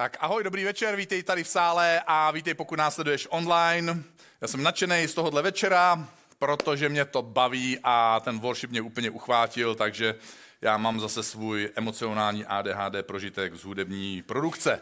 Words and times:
Tak 0.00 0.16
ahoj, 0.20 0.44
dobrý 0.44 0.64
večer, 0.64 0.96
vítej 0.96 1.22
tady 1.22 1.44
v 1.44 1.48
sále 1.48 2.02
a 2.06 2.30
vítej, 2.30 2.54
pokud 2.54 2.78
nás 2.78 2.94
sleduješ 2.94 3.28
online. 3.30 4.02
Já 4.40 4.48
jsem 4.48 4.62
nadšený 4.62 5.08
z 5.08 5.14
tohohle 5.14 5.42
večera, 5.42 6.08
protože 6.38 6.88
mě 6.88 7.04
to 7.04 7.22
baví 7.22 7.78
a 7.82 8.20
ten 8.20 8.38
worship 8.38 8.70
mě 8.70 8.80
úplně 8.80 9.10
uchvátil, 9.10 9.74
takže 9.74 10.14
já 10.62 10.76
mám 10.76 11.00
zase 11.00 11.22
svůj 11.22 11.70
emocionální 11.76 12.44
ADHD 12.44 13.02
prožitek 13.02 13.54
z 13.54 13.64
hudební 13.64 14.22
produkce. 14.22 14.80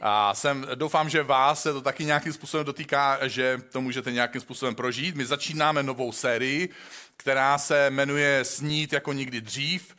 A 0.00 0.34
jsem, 0.34 0.66
doufám, 0.74 1.08
že 1.08 1.22
vás 1.22 1.62
se 1.62 1.72
to 1.72 1.80
taky 1.80 2.04
nějakým 2.04 2.32
způsobem 2.32 2.66
dotýká, 2.66 3.28
že 3.28 3.62
to 3.72 3.80
můžete 3.80 4.12
nějakým 4.12 4.40
způsobem 4.40 4.74
prožít. 4.74 5.16
My 5.16 5.26
začínáme 5.26 5.82
novou 5.82 6.12
sérii, 6.12 6.68
která 7.16 7.58
se 7.58 7.90
jmenuje 7.90 8.44
Snít 8.44 8.92
jako 8.92 9.12
nikdy 9.12 9.40
dřív. 9.40 9.94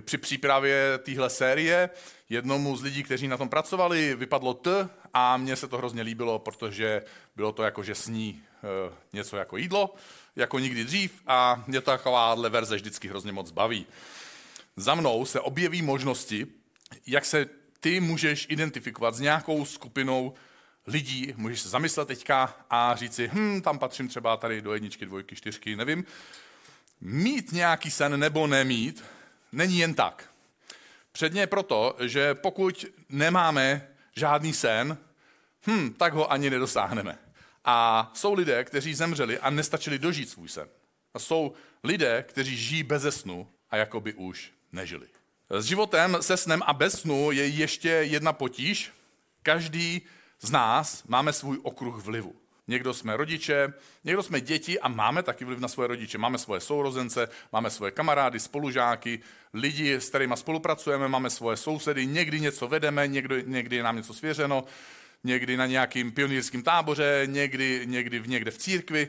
Při 0.00 0.18
přípravě 0.18 0.98
téhle 0.98 1.30
série 1.30 1.90
jednomu 2.28 2.76
z 2.76 2.82
lidí, 2.82 3.02
kteří 3.02 3.28
na 3.28 3.36
tom 3.36 3.48
pracovali, 3.48 4.14
vypadlo 4.14 4.54
T 4.54 4.88
a 5.14 5.36
mně 5.36 5.56
se 5.56 5.68
to 5.68 5.78
hrozně 5.78 6.02
líbilo, 6.02 6.38
protože 6.38 7.02
bylo 7.36 7.52
to 7.52 7.62
jako, 7.62 7.82
že 7.82 7.94
sní 7.94 8.42
e, 8.62 8.94
něco 9.12 9.36
jako 9.36 9.56
jídlo, 9.56 9.94
jako 10.36 10.58
nikdy 10.58 10.84
dřív 10.84 11.22
a 11.26 11.64
mě 11.66 11.80
takováhle 11.80 12.50
verze 12.50 12.76
vždycky 12.76 13.08
hrozně 13.08 13.32
moc 13.32 13.50
baví. 13.50 13.86
Za 14.76 14.94
mnou 14.94 15.24
se 15.24 15.40
objeví 15.40 15.82
možnosti, 15.82 16.46
jak 17.06 17.24
se 17.24 17.46
ty 17.80 18.00
můžeš 18.00 18.46
identifikovat 18.50 19.14
s 19.14 19.20
nějakou 19.20 19.64
skupinou 19.64 20.34
lidí, 20.86 21.34
můžeš 21.36 21.60
se 21.60 21.68
zamyslet 21.68 22.08
teďka 22.08 22.56
a 22.70 22.96
říct 22.96 23.14
si, 23.14 23.30
hm, 23.32 23.60
tam 23.60 23.78
patřím 23.78 24.08
třeba 24.08 24.36
tady 24.36 24.62
do 24.62 24.74
jedničky, 24.74 25.06
dvojky, 25.06 25.36
čtyřky, 25.36 25.76
nevím. 25.76 26.04
Mít 27.00 27.52
nějaký 27.52 27.90
sen 27.90 28.20
nebo 28.20 28.46
nemít 28.46 29.04
není 29.52 29.78
jen 29.78 29.94
tak. 29.94 30.30
Předně 31.12 31.46
proto, 31.46 31.96
že 32.00 32.34
pokud 32.34 32.84
nemáme 33.08 33.88
žádný 34.16 34.52
sen, 34.52 34.98
hm, 35.66 35.92
tak 35.92 36.12
ho 36.12 36.32
ani 36.32 36.50
nedosáhneme. 36.50 37.18
A 37.64 38.10
jsou 38.14 38.34
lidé, 38.34 38.64
kteří 38.64 38.94
zemřeli 38.94 39.38
a 39.38 39.50
nestačili 39.50 39.98
dožít 39.98 40.30
svůj 40.30 40.48
sen. 40.48 40.68
A 41.14 41.18
jsou 41.18 41.52
lidé, 41.84 42.24
kteří 42.28 42.56
žijí 42.56 42.82
bez 42.82 43.20
snu 43.20 43.48
a 43.70 43.76
jako 43.76 44.00
by 44.00 44.14
už 44.14 44.52
nežili. 44.72 45.06
S 45.50 45.64
životem, 45.64 46.16
se 46.20 46.36
snem 46.36 46.62
a 46.66 46.72
bez 46.72 47.00
snu 47.00 47.30
je 47.30 47.46
ještě 47.46 47.88
jedna 47.88 48.32
potíž. 48.32 48.92
Každý 49.42 50.02
z 50.40 50.50
nás 50.50 51.02
máme 51.04 51.32
svůj 51.32 51.58
okruh 51.62 52.04
vlivu. 52.04 52.34
Někdo 52.68 52.94
jsme 52.94 53.16
rodiče, 53.16 53.72
někdo 54.04 54.22
jsme 54.22 54.40
děti 54.40 54.80
a 54.80 54.88
máme 54.88 55.22
taky 55.22 55.44
vliv 55.44 55.58
na 55.58 55.68
svoje 55.68 55.86
rodiče. 55.86 56.18
Máme 56.18 56.38
svoje 56.38 56.60
sourozence, 56.60 57.28
máme 57.52 57.70
svoje 57.70 57.92
kamarády, 57.92 58.40
spolužáky, 58.40 59.20
lidi, 59.54 59.94
s 59.94 60.08
kterými 60.08 60.36
spolupracujeme, 60.36 61.08
máme 61.08 61.30
svoje 61.30 61.56
sousedy, 61.56 62.06
někdy 62.06 62.40
něco 62.40 62.68
vedeme, 62.68 63.08
někdy, 63.08 63.44
někdy 63.46 63.76
je 63.76 63.82
nám 63.82 63.96
něco 63.96 64.14
svěřeno, 64.14 64.64
někdy 65.24 65.56
na 65.56 65.66
nějakým 65.66 66.12
pionýrském 66.12 66.62
táboře, 66.62 67.22
někdy, 67.26 67.82
někdy 67.84 68.18
v 68.18 68.28
někde 68.28 68.50
v 68.50 68.58
církvi. 68.58 69.08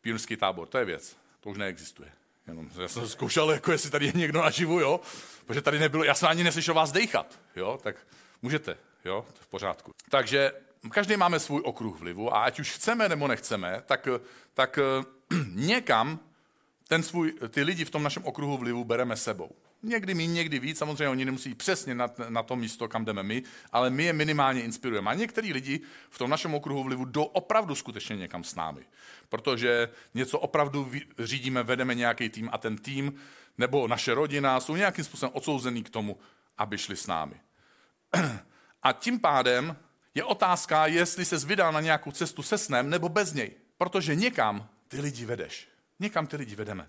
Pionýrský 0.00 0.36
tábor, 0.36 0.68
to 0.68 0.78
je 0.78 0.84
věc, 0.84 1.16
to 1.40 1.50
už 1.50 1.58
neexistuje. 1.58 2.08
Jenom, 2.46 2.70
já 2.82 2.88
jsem 2.88 3.08
zkoušel, 3.08 3.50
jako 3.50 3.72
jestli 3.72 3.90
tady 3.90 4.06
je 4.06 4.12
někdo 4.14 4.42
naživu, 4.42 4.80
jo? 4.80 5.00
Protože 5.46 5.62
tady 5.62 5.78
nebylo, 5.78 6.04
já 6.04 6.14
jsem 6.14 6.28
ani 6.28 6.44
neslyšel 6.44 6.74
vás 6.74 6.92
dejchat, 6.92 7.40
jo? 7.56 7.78
Tak 7.82 7.96
můžete, 8.42 8.76
jo? 9.04 9.26
To 9.32 9.44
v 9.44 9.48
pořádku. 9.48 9.92
Takže 10.10 10.52
každý 10.90 11.16
máme 11.16 11.40
svůj 11.40 11.62
okruh 11.64 12.00
vlivu 12.00 12.34
a 12.34 12.44
ať 12.44 12.60
už 12.60 12.72
chceme 12.72 13.08
nebo 13.08 13.28
nechceme, 13.28 13.82
tak, 13.86 14.08
tak 14.54 14.78
někam 15.54 16.20
ten 16.88 17.02
svůj, 17.02 17.32
ty 17.48 17.62
lidi 17.62 17.84
v 17.84 17.90
tom 17.90 18.02
našem 18.02 18.24
okruhu 18.24 18.56
vlivu 18.56 18.84
bereme 18.84 19.16
sebou. 19.16 19.50
Někdy 19.82 20.14
méně, 20.14 20.32
někdy 20.32 20.58
víc, 20.58 20.78
samozřejmě 20.78 21.08
oni 21.08 21.24
nemusí 21.24 21.54
přesně 21.54 21.94
na, 21.94 22.10
na 22.28 22.42
to 22.42 22.56
místo, 22.56 22.88
kam 22.88 23.04
jdeme 23.04 23.22
my, 23.22 23.42
ale 23.72 23.90
my 23.90 24.04
je 24.04 24.12
minimálně 24.12 24.62
inspirujeme. 24.62 25.10
A 25.10 25.14
některý 25.14 25.52
lidi 25.52 25.80
v 26.10 26.18
tom 26.18 26.30
našem 26.30 26.54
okruhu 26.54 26.82
vlivu 26.82 27.04
jdou 27.04 27.22
opravdu 27.22 27.74
skutečně 27.74 28.16
někam 28.16 28.44
s 28.44 28.54
námi. 28.54 28.80
Protože 29.28 29.88
něco 30.14 30.38
opravdu 30.38 30.92
řídíme, 31.18 31.62
vedeme 31.62 31.94
nějaký 31.94 32.28
tým 32.28 32.48
a 32.52 32.58
ten 32.58 32.76
tým 32.76 33.14
nebo 33.58 33.88
naše 33.88 34.14
rodina 34.14 34.60
jsou 34.60 34.76
nějakým 34.76 35.04
způsobem 35.04 35.30
odsouzený 35.34 35.82
k 35.84 35.90
tomu, 35.90 36.18
aby 36.58 36.78
šli 36.78 36.96
s 36.96 37.06
námi. 37.06 37.40
A 38.82 38.92
tím 38.92 39.20
pádem 39.20 39.76
je 40.14 40.24
otázka, 40.24 40.86
jestli 40.86 41.24
se 41.24 41.38
vydal 41.38 41.72
na 41.72 41.80
nějakou 41.80 42.10
cestu 42.10 42.42
se 42.42 42.58
snem 42.58 42.90
nebo 42.90 43.08
bez 43.08 43.32
něj. 43.32 43.50
Protože 43.78 44.14
někam 44.14 44.68
ty 44.88 45.00
lidi 45.00 45.24
vedeš. 45.24 45.68
Někam 46.00 46.26
ty 46.26 46.36
lidi 46.36 46.54
vedeme. 46.54 46.88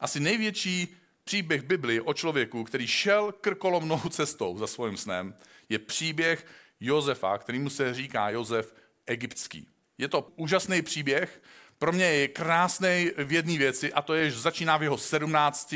Asi 0.00 0.20
největší 0.20 0.96
příběh 1.24 1.62
Biblii 1.62 2.00
o 2.00 2.14
člověku, 2.14 2.64
který 2.64 2.86
šel 2.86 3.32
krkolomnou 3.32 3.98
cestou 3.98 4.58
za 4.58 4.66
svým 4.66 4.96
snem, 4.96 5.34
je 5.68 5.78
příběh 5.78 6.46
Josefa, 6.80 7.38
kterýmu 7.38 7.70
se 7.70 7.94
říká 7.94 8.30
Josef 8.30 8.74
egyptský. 9.06 9.68
Je 9.98 10.08
to 10.08 10.32
úžasný 10.36 10.82
příběh, 10.82 11.42
pro 11.78 11.92
mě 11.92 12.04
je 12.04 12.28
krásný 12.28 13.10
v 13.24 13.32
jedné 13.32 13.58
věci 13.58 13.92
a 13.92 14.02
to 14.02 14.14
je, 14.14 14.30
že 14.30 14.40
začíná 14.40 14.76
v 14.76 14.82
jeho 14.82 14.98
17 14.98 15.74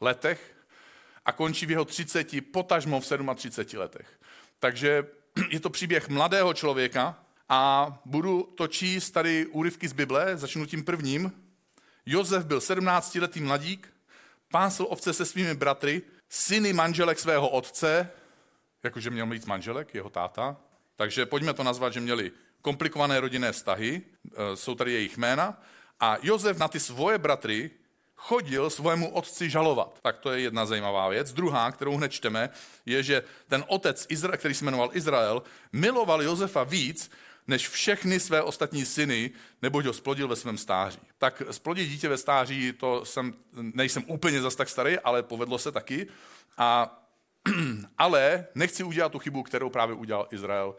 letech 0.00 0.56
a 1.24 1.32
končí 1.32 1.66
v 1.66 1.70
jeho 1.70 1.84
30, 1.84 2.52
potažmo 2.52 3.00
v 3.00 3.06
37 3.34 3.80
letech. 3.80 4.20
Takže 4.58 5.06
je 5.50 5.60
to 5.60 5.70
příběh 5.70 6.08
mladého 6.08 6.54
člověka 6.54 7.24
a 7.48 7.92
budu 8.04 8.42
to 8.56 8.66
číst 8.66 9.10
tady 9.10 9.46
úryvky 9.46 9.88
z 9.88 9.92
Bible, 9.92 10.36
začnu 10.36 10.66
tím 10.66 10.84
prvním. 10.84 11.32
Josef 12.06 12.44
byl 12.44 12.58
17-letý 12.58 13.40
mladík, 13.40 13.92
pásl 14.50 14.86
ovce 14.88 15.12
se 15.12 15.24
svými 15.24 15.54
bratry, 15.54 16.02
syny 16.28 16.72
manželek 16.72 17.18
svého 17.18 17.48
otce, 17.48 18.10
jakože 18.82 19.10
měl 19.10 19.26
mít 19.26 19.46
manželek, 19.46 19.94
jeho 19.94 20.10
táta, 20.10 20.56
takže 20.96 21.26
pojďme 21.26 21.54
to 21.54 21.62
nazvat, 21.62 21.92
že 21.92 22.00
měli 22.00 22.32
komplikované 22.62 23.20
rodinné 23.20 23.52
vztahy, 23.52 24.02
e, 24.02 24.56
jsou 24.56 24.74
tady 24.74 24.92
jejich 24.92 25.16
jména, 25.16 25.62
a 26.00 26.16
Josef 26.22 26.58
na 26.58 26.68
ty 26.68 26.80
svoje 26.80 27.18
bratry 27.18 27.70
chodil 28.22 28.70
svému 28.70 29.10
otci 29.10 29.50
žalovat. 29.50 29.98
Tak 30.02 30.18
to 30.18 30.32
je 30.32 30.40
jedna 30.40 30.66
zajímavá 30.66 31.08
věc. 31.08 31.32
Druhá, 31.32 31.72
kterou 31.72 31.96
hned 31.96 32.12
čteme, 32.12 32.50
je, 32.86 33.02
že 33.02 33.22
ten 33.48 33.64
otec, 33.66 34.06
který 34.36 34.54
se 34.54 34.64
jmenoval 34.64 34.90
Izrael, 34.92 35.42
miloval 35.72 36.22
Josefa 36.22 36.64
víc, 36.64 37.10
než 37.46 37.68
všechny 37.68 38.20
své 38.20 38.42
ostatní 38.42 38.84
syny, 38.84 39.30
neboť 39.62 39.84
ho 39.84 39.92
splodil 39.92 40.28
ve 40.28 40.36
svém 40.36 40.58
stáří. 40.58 40.98
Tak 41.18 41.42
splodit 41.50 41.88
dítě 41.88 42.08
ve 42.08 42.18
stáří, 42.18 42.72
to 42.72 43.04
jsem, 43.04 43.34
nejsem 43.52 44.04
úplně 44.06 44.42
zas 44.42 44.54
tak 44.54 44.68
starý, 44.68 44.98
ale 44.98 45.22
povedlo 45.22 45.58
se 45.58 45.72
taky. 45.72 46.06
A, 46.58 47.02
ale 47.98 48.46
nechci 48.54 48.82
udělat 48.82 49.12
tu 49.12 49.18
chybu, 49.18 49.42
kterou 49.42 49.70
právě 49.70 49.96
udělal 49.96 50.28
Izrael, 50.30 50.76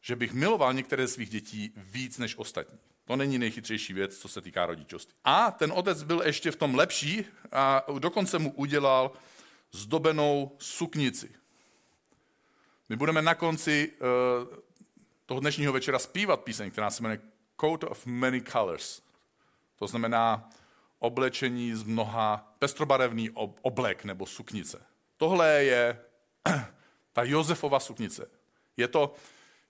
že 0.00 0.16
bych 0.16 0.32
miloval 0.32 0.72
některé 0.72 1.08
svých 1.08 1.30
dětí 1.30 1.72
víc 1.76 2.18
než 2.18 2.36
ostatní. 2.36 2.78
To 3.04 3.16
není 3.16 3.38
nejchytřejší 3.38 3.92
věc, 3.92 4.18
co 4.18 4.28
se 4.28 4.40
týká 4.40 4.66
rodičovství. 4.66 5.14
A 5.24 5.50
ten 5.50 5.72
otec 5.72 6.02
byl 6.02 6.22
ještě 6.26 6.50
v 6.50 6.56
tom 6.56 6.74
lepší 6.74 7.24
a 7.52 7.84
dokonce 7.98 8.38
mu 8.38 8.52
udělal 8.52 9.10
zdobenou 9.72 10.56
suknici. 10.58 11.34
My 12.88 12.96
budeme 12.96 13.22
na 13.22 13.34
konci 13.34 13.92
uh, 13.92 14.56
toho 15.26 15.40
dnešního 15.40 15.72
večera 15.72 15.98
zpívat 15.98 16.40
píseň, 16.40 16.70
která 16.70 16.90
se 16.90 17.02
jmenuje 17.02 17.20
Coat 17.60 17.84
of 17.84 18.06
Many 18.06 18.40
Colors. 18.42 19.02
To 19.76 19.86
znamená 19.86 20.50
oblečení 20.98 21.74
z 21.74 21.82
mnoha, 21.82 22.54
pestrobarevný 22.58 23.30
oblek 23.62 24.04
nebo 24.04 24.26
suknice. 24.26 24.82
Tohle 25.16 25.64
je 25.64 26.00
ta 27.12 27.22
Josefova 27.22 27.80
suknice. 27.80 28.30
Je 28.76 28.88
to, 28.88 29.14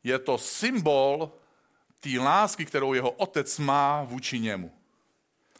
je 0.04 0.18
to 0.18 0.38
symbol 0.38 1.32
té 2.04 2.18
lásky, 2.18 2.64
kterou 2.64 2.94
jeho 2.94 3.10
otec 3.10 3.58
má 3.58 4.02
vůči 4.02 4.40
němu. 4.40 4.72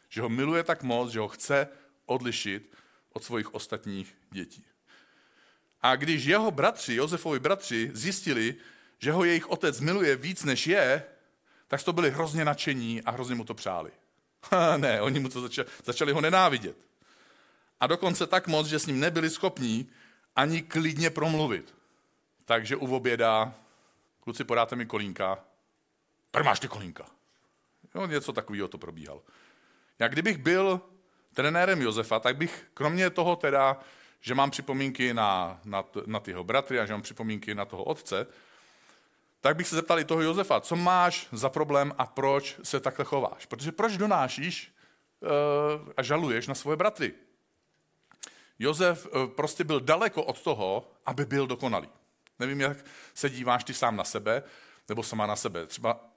Že 0.08 0.20
ho 0.22 0.28
miluje 0.28 0.62
tak 0.62 0.82
moc, 0.82 1.10
že 1.10 1.20
ho 1.20 1.28
chce 1.28 1.68
odlišit 2.06 2.72
od 3.12 3.24
svých 3.24 3.54
ostatních 3.54 4.14
dětí. 4.30 4.64
A 5.82 5.96
když 5.96 6.24
jeho 6.24 6.50
bratři, 6.50 6.94
Josefovi 6.94 7.38
bratři, 7.40 7.90
zjistili, 7.94 8.54
že 8.98 9.12
ho 9.12 9.24
jejich 9.24 9.50
otec 9.50 9.80
miluje 9.80 10.16
víc 10.16 10.44
než 10.44 10.66
je, 10.66 11.04
tak 11.68 11.82
to 11.82 11.92
byli 11.92 12.10
hrozně 12.10 12.44
nadšení 12.44 13.02
a 13.02 13.10
hrozně 13.10 13.34
mu 13.34 13.44
to 13.44 13.54
přáli. 13.54 13.90
ne, 14.76 15.00
oni 15.00 15.20
mu 15.20 15.28
to 15.28 15.40
začali, 15.40 15.68
začali 15.84 16.12
ho 16.12 16.20
nenávidět. 16.20 16.76
A 17.80 17.86
dokonce 17.86 18.26
tak 18.26 18.46
moc, 18.46 18.66
že 18.66 18.78
s 18.78 18.86
ním 18.86 19.00
nebyli 19.00 19.30
schopní 19.30 19.88
ani 20.36 20.62
klidně 20.62 21.10
promluvit. 21.10 21.74
Takže 22.44 22.76
u 22.76 22.94
oběda, 22.96 23.54
kluci, 24.20 24.44
podáte 24.44 24.76
mi 24.76 24.86
kolínka, 24.86 25.38
tak 26.34 26.44
máš 26.44 26.60
ty 26.60 26.68
kolínka. 26.68 27.06
Jo, 27.94 28.06
něco 28.06 28.32
takového 28.32 28.68
to 28.68 28.78
probíhalo. 28.78 29.22
Já 29.98 30.08
kdybych 30.08 30.38
byl 30.38 30.80
trenérem 31.34 31.82
Josefa, 31.82 32.20
tak 32.20 32.36
bych 32.36 32.70
kromě 32.74 33.10
toho 33.10 33.36
teda, 33.36 33.78
že 34.20 34.34
mám 34.34 34.50
připomínky 34.50 35.14
na, 35.14 35.60
na, 35.64 35.84
na 36.06 36.20
tyho 36.20 36.44
bratry 36.44 36.80
a 36.80 36.86
že 36.86 36.92
mám 36.92 37.02
připomínky 37.02 37.54
na 37.54 37.64
toho 37.64 37.84
otce, 37.84 38.26
tak 39.40 39.56
bych 39.56 39.68
se 39.68 39.76
zeptal 39.76 40.00
i 40.00 40.04
toho 40.04 40.22
Josefa, 40.22 40.60
co 40.60 40.76
máš 40.76 41.28
za 41.32 41.48
problém 41.48 41.94
a 41.98 42.06
proč 42.06 42.56
se 42.62 42.80
takhle 42.80 43.04
chováš. 43.04 43.46
Protože 43.46 43.72
proč 43.72 43.96
donášíš 43.96 44.74
uh, 45.20 45.28
a 45.96 46.02
žaluješ 46.02 46.46
na 46.46 46.54
svoje 46.54 46.76
bratry? 46.76 47.14
Josef 48.58 49.06
uh, 49.06 49.26
prostě 49.26 49.64
byl 49.64 49.80
daleko 49.80 50.22
od 50.22 50.42
toho, 50.42 50.90
aby 51.06 51.24
byl 51.24 51.46
dokonalý. 51.46 51.88
Nevím, 52.38 52.60
jak 52.60 52.76
se 53.14 53.30
díváš 53.30 53.64
ty 53.64 53.74
sám 53.74 53.96
na 53.96 54.04
sebe, 54.04 54.42
nebo 54.88 55.02
sama 55.02 55.26
na 55.26 55.36
sebe. 55.36 55.66
Třeba 55.66 56.13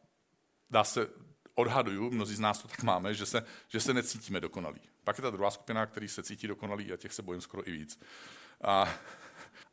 dá 0.70 0.84
se, 0.84 1.08
odhaduju, 1.56 2.12
mnozí 2.12 2.36
z 2.36 2.40
nás 2.40 2.62
to 2.62 2.68
tak 2.68 2.84
máme, 2.84 3.14
že 3.14 3.26
se, 3.26 3.46
že 3.68 3.80
se 3.80 3.94
necítíme 3.94 4.40
dokonalí. 4.40 4.82
Pak 5.04 5.18
je 5.18 5.22
ta 5.22 5.30
druhá 5.30 5.52
skupina, 5.52 5.86
který 5.86 6.08
se 6.08 6.24
cítí 6.24 6.48
dokonalý 6.48 6.94
a 6.94 6.98
těch 6.98 7.14
se 7.14 7.22
bojím 7.22 7.42
skoro 7.42 7.68
i 7.68 7.72
víc. 7.72 8.00
A, 8.62 8.90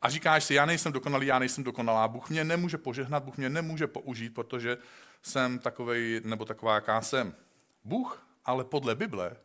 a 0.01 0.09
říkáš 0.09 0.43
si, 0.43 0.53
já 0.53 0.65
nejsem 0.65 0.91
dokonalý, 0.91 1.27
já 1.27 1.39
nejsem 1.39 1.63
dokonalá, 1.63 2.07
Bůh 2.07 2.29
mě 2.29 2.43
nemůže 2.43 2.77
požehnat, 2.77 3.23
Bůh 3.23 3.37
mě 3.37 3.49
nemůže 3.49 3.87
použít, 3.87 4.29
protože 4.29 4.77
jsem 5.21 5.59
takovej 5.59 6.21
nebo 6.23 6.45
taková, 6.45 6.75
jaká 6.75 7.01
jsem. 7.01 7.35
Bůh 7.83 8.27
ale 8.45 8.63
podle 8.63 8.95
Bible 8.95 9.37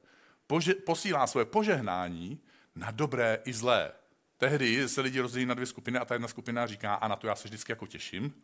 pože, 0.47 0.75
posílá 0.75 1.27
svoje 1.27 1.47
požehnání 1.47 2.41
na 2.75 2.91
dobré 2.91 3.39
i 3.45 3.53
zlé. 3.53 3.93
Tehdy 4.41 4.89
se 4.89 5.01
lidi 5.01 5.21
rozdělí 5.21 5.47
na 5.47 5.55
dvě 5.55 5.67
skupiny 5.67 5.99
a 5.99 6.05
ta 6.05 6.15
jedna 6.15 6.29
skupina 6.29 6.67
říká, 6.67 6.95
a 6.95 7.09
na 7.09 7.17
to 7.17 7.27
já 7.27 7.35
se 7.35 7.49
vždycky 7.49 7.73
jako 7.73 7.87
těším, 7.87 8.35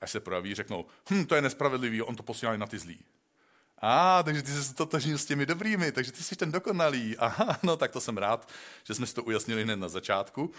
až 0.00 0.10
se 0.10 0.20
projaví, 0.20 0.54
řeknou, 0.54 0.86
hm, 1.10 1.26
to 1.26 1.34
je 1.34 1.42
nespravedlivý, 1.42 2.02
on 2.02 2.16
to 2.16 2.22
posílá 2.22 2.56
na 2.56 2.66
ty 2.66 2.78
zlý. 2.78 2.98
A, 3.78 4.22
takže 4.22 4.42
ty 4.42 4.50
jsi 4.50 4.74
totožnil 4.74 5.18
s 5.18 5.24
těmi 5.24 5.46
dobrými, 5.46 5.92
takže 5.92 6.12
ty 6.12 6.22
jsi 6.22 6.36
ten 6.36 6.52
dokonalý. 6.52 7.16
Aha, 7.18 7.58
no 7.62 7.76
tak 7.76 7.92
to 7.92 8.00
jsem 8.00 8.18
rád, 8.18 8.48
že 8.84 8.94
jsme 8.94 9.06
si 9.06 9.14
to 9.14 9.22
ujasnili 9.22 9.62
hned 9.62 9.76
na 9.76 9.88
začátku. 9.88 10.52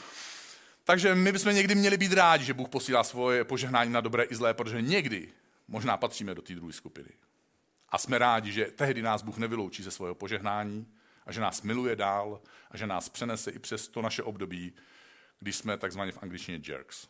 Takže 0.84 1.16
my 1.16 1.32
bychom 1.32 1.56
někdy 1.56 1.76
měli 1.76 1.98
být 1.98 2.14
rádi, 2.14 2.46
že 2.46 2.54
Bůh 2.54 2.70
posílá 2.70 3.04
svoje 3.04 3.44
požehnání 3.44 3.92
na 3.92 4.02
dobré 4.02 4.24
i 4.24 4.36
zlé, 4.36 4.54
protože 4.54 4.82
někdy 4.82 5.30
možná 5.68 5.98
patříme 5.98 6.36
do 6.36 6.42
té 6.42 6.56
druhé 6.56 6.74
skupiny. 6.74 7.10
A 7.90 7.98
jsme 7.98 8.18
rádi, 8.18 8.52
že 8.52 8.66
tehdy 8.66 9.02
nás 9.02 9.22
Bůh 9.22 9.38
nevyloučí 9.38 9.84
ze 9.84 9.92
svého 9.92 10.16
požehnání 10.16 10.88
a 11.25 11.31
že 11.31 11.42
nás 11.42 11.62
miluje 11.62 11.95
dál 11.95 12.42
a 12.72 12.77
že 12.77 12.88
nás 12.88 13.10
přenese 13.10 13.51
i 13.51 13.60
přes 13.60 13.88
to 13.88 14.01
naše 14.01 14.24
období, 14.24 14.74
když 15.39 15.56
jsme 15.56 15.77
takzvaně 15.77 16.12
v 16.12 16.24
angličtině 16.24 16.62
jerks. 16.68 17.07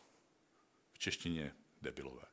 V 0.94 1.00
češtině 1.00 1.51
debilové. 1.81 2.25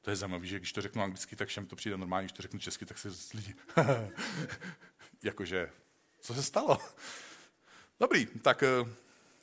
To 0.00 0.10
je 0.10 0.16
zajímavé, 0.16 0.46
že 0.46 0.58
když 0.58 0.72
to 0.72 0.82
řeknu 0.82 1.02
anglicky, 1.02 1.36
tak 1.36 1.48
všem 1.48 1.66
to 1.66 1.76
přijde 1.76 1.96
normálně, 1.96 2.24
když 2.24 2.32
to 2.32 2.42
řeknu 2.42 2.58
česky, 2.58 2.86
tak 2.86 2.98
se 2.98 3.08
lidi... 3.34 3.54
Jakože, 5.22 5.70
co 6.20 6.34
se 6.34 6.42
stalo? 6.42 6.78
Dobrý, 8.00 8.26
tak 8.26 8.62
eh, 8.62 8.68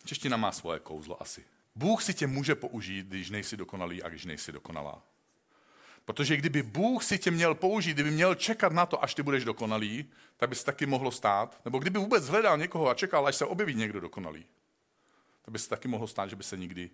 čeština 0.05 0.37
má 0.37 0.51
svoje 0.51 0.79
kouzlo 0.79 1.21
asi. 1.21 1.45
Bůh 1.75 2.03
si 2.03 2.13
tě 2.13 2.27
může 2.27 2.55
použít, 2.55 3.07
když 3.07 3.29
nejsi 3.29 3.57
dokonalý 3.57 4.03
a 4.03 4.09
když 4.09 4.25
nejsi 4.25 4.51
dokonalá. 4.51 5.03
Protože 6.07 6.37
kdyby 6.37 6.63
Bůh 6.63 7.03
si 7.03 7.17
tě 7.17 7.31
měl 7.31 7.55
použít, 7.55 7.93
kdyby 7.93 8.11
měl 8.11 8.35
čekat 8.35 8.73
na 8.73 8.85
to, 8.85 9.03
až 9.03 9.13
ty 9.13 9.23
budeš 9.23 9.43
dokonalý, 9.43 10.05
tak 10.37 10.49
by 10.49 10.55
se 10.55 10.65
taky 10.65 10.85
mohlo 10.85 11.11
stát. 11.11 11.61
Nebo 11.65 11.79
kdyby 11.79 11.99
vůbec 11.99 12.27
hledal 12.27 12.57
někoho 12.57 12.89
a 12.89 12.93
čekal, 12.93 13.27
až 13.27 13.35
se 13.35 13.45
objeví 13.45 13.75
někdo 13.75 13.99
dokonalý, 13.99 14.45
tak 15.41 15.51
by 15.51 15.59
se 15.59 15.69
taky 15.69 15.87
mohlo 15.87 16.07
stát, 16.07 16.29
že 16.29 16.35
by 16.35 16.43
se 16.43 16.57
nikdy 16.57 16.89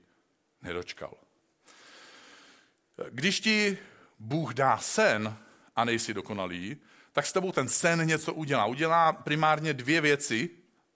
nedočkal. 0.61 1.13
Když 3.09 3.39
ti 3.39 3.77
Bůh 4.19 4.53
dá 4.53 4.77
sen 4.77 5.37
a 5.75 5.85
nejsi 5.85 6.13
dokonalý, 6.13 6.77
tak 7.11 7.25
s 7.25 7.33
tebou 7.33 7.51
ten 7.51 7.69
sen 7.69 8.07
něco 8.07 8.33
udělá. 8.33 8.65
Udělá 8.65 9.13
primárně 9.13 9.73
dvě 9.73 10.01
věci. 10.01 10.49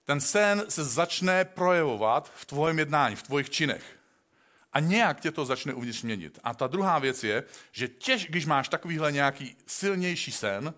Ten 0.05 0.21
sen 0.21 0.65
se 0.69 0.83
začne 0.83 1.45
projevovat 1.45 2.31
v 2.35 2.45
tvojem 2.45 2.79
jednání, 2.79 3.15
v 3.15 3.23
tvojich 3.23 3.49
činech 3.49 3.96
a 4.73 4.79
nějak 4.79 5.21
tě 5.21 5.31
to 5.31 5.45
začne 5.45 5.73
uvnitř 5.73 6.03
měnit. 6.03 6.39
A 6.43 6.53
ta 6.53 6.67
druhá 6.67 6.99
věc 6.99 7.23
je, 7.23 7.43
že 7.71 7.87
těž, 7.87 8.27
když 8.29 8.45
máš 8.45 8.69
takovýhle 8.69 9.11
nějaký 9.11 9.55
silnější 9.67 10.31
sen, 10.31 10.73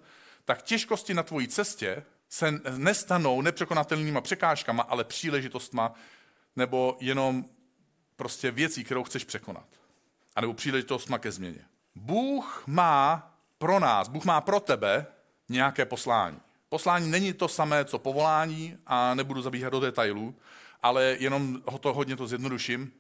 tak 0.45 0.62
těžkosti 0.62 1.13
na 1.13 1.24
tvojí 1.24 1.47
cestě 1.47 2.03
se 2.30 2.51
nestanou 2.77 3.41
nepřekonatelnýma 3.41 4.21
překážkama, 4.21 4.83
ale 4.83 5.03
příležitostma 5.03 5.94
nebo 6.56 6.97
jenom 7.00 7.45
prostě 8.15 8.51
věcí, 8.51 8.83
kterou 8.83 9.03
chceš 9.03 9.24
překonat. 9.24 9.68
A 10.36 10.41
nebo 10.41 10.53
příležitostma 10.53 11.18
ke 11.18 11.31
změně. 11.31 11.65
Bůh 11.95 12.63
má 12.68 13.31
pro 13.57 13.80
nás, 13.80 14.07
Bůh 14.07 14.25
má 14.25 14.41
pro 14.41 14.59
tebe 14.59 15.06
nějaké 15.50 15.86
poslání. 15.86 16.39
Poslání 16.69 17.12
není 17.12 17.33
to 17.33 17.47
samé, 17.47 17.86
co 17.86 18.00
povolání 18.00 18.77
a 18.86 19.13
nebudu 19.13 19.41
zabíhat 19.41 19.69
do 19.69 19.80
detailů, 19.80 20.36
ale 20.81 21.18
jenom 21.19 21.62
ho 21.65 21.77
to 21.77 21.94
hodně 21.94 22.15
to 22.15 22.27
zjednoduším 22.27 22.91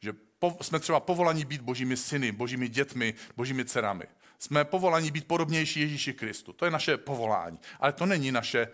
že 0.00 0.12
po, 0.38 0.56
jsme 0.60 0.80
třeba 0.80 1.00
povolaní 1.00 1.44
být 1.44 1.60
božími 1.60 1.96
syny, 1.96 2.32
božími 2.32 2.68
dětmi, 2.68 3.14
božími 3.36 3.64
dcerami. 3.64 4.04
Jsme 4.38 4.64
povolaní 4.64 5.10
být 5.10 5.26
podobnější 5.26 5.80
Ježíši 5.80 6.12
Kristu. 6.12 6.52
To 6.52 6.64
je 6.64 6.70
naše 6.70 6.96
povolání. 6.96 7.58
Ale 7.80 7.92
to 7.92 8.06
není 8.06 8.32
naše 8.32 8.68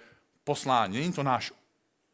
poslání, 0.45 0.99
není 0.99 1.13
to 1.13 1.23
náš 1.23 1.53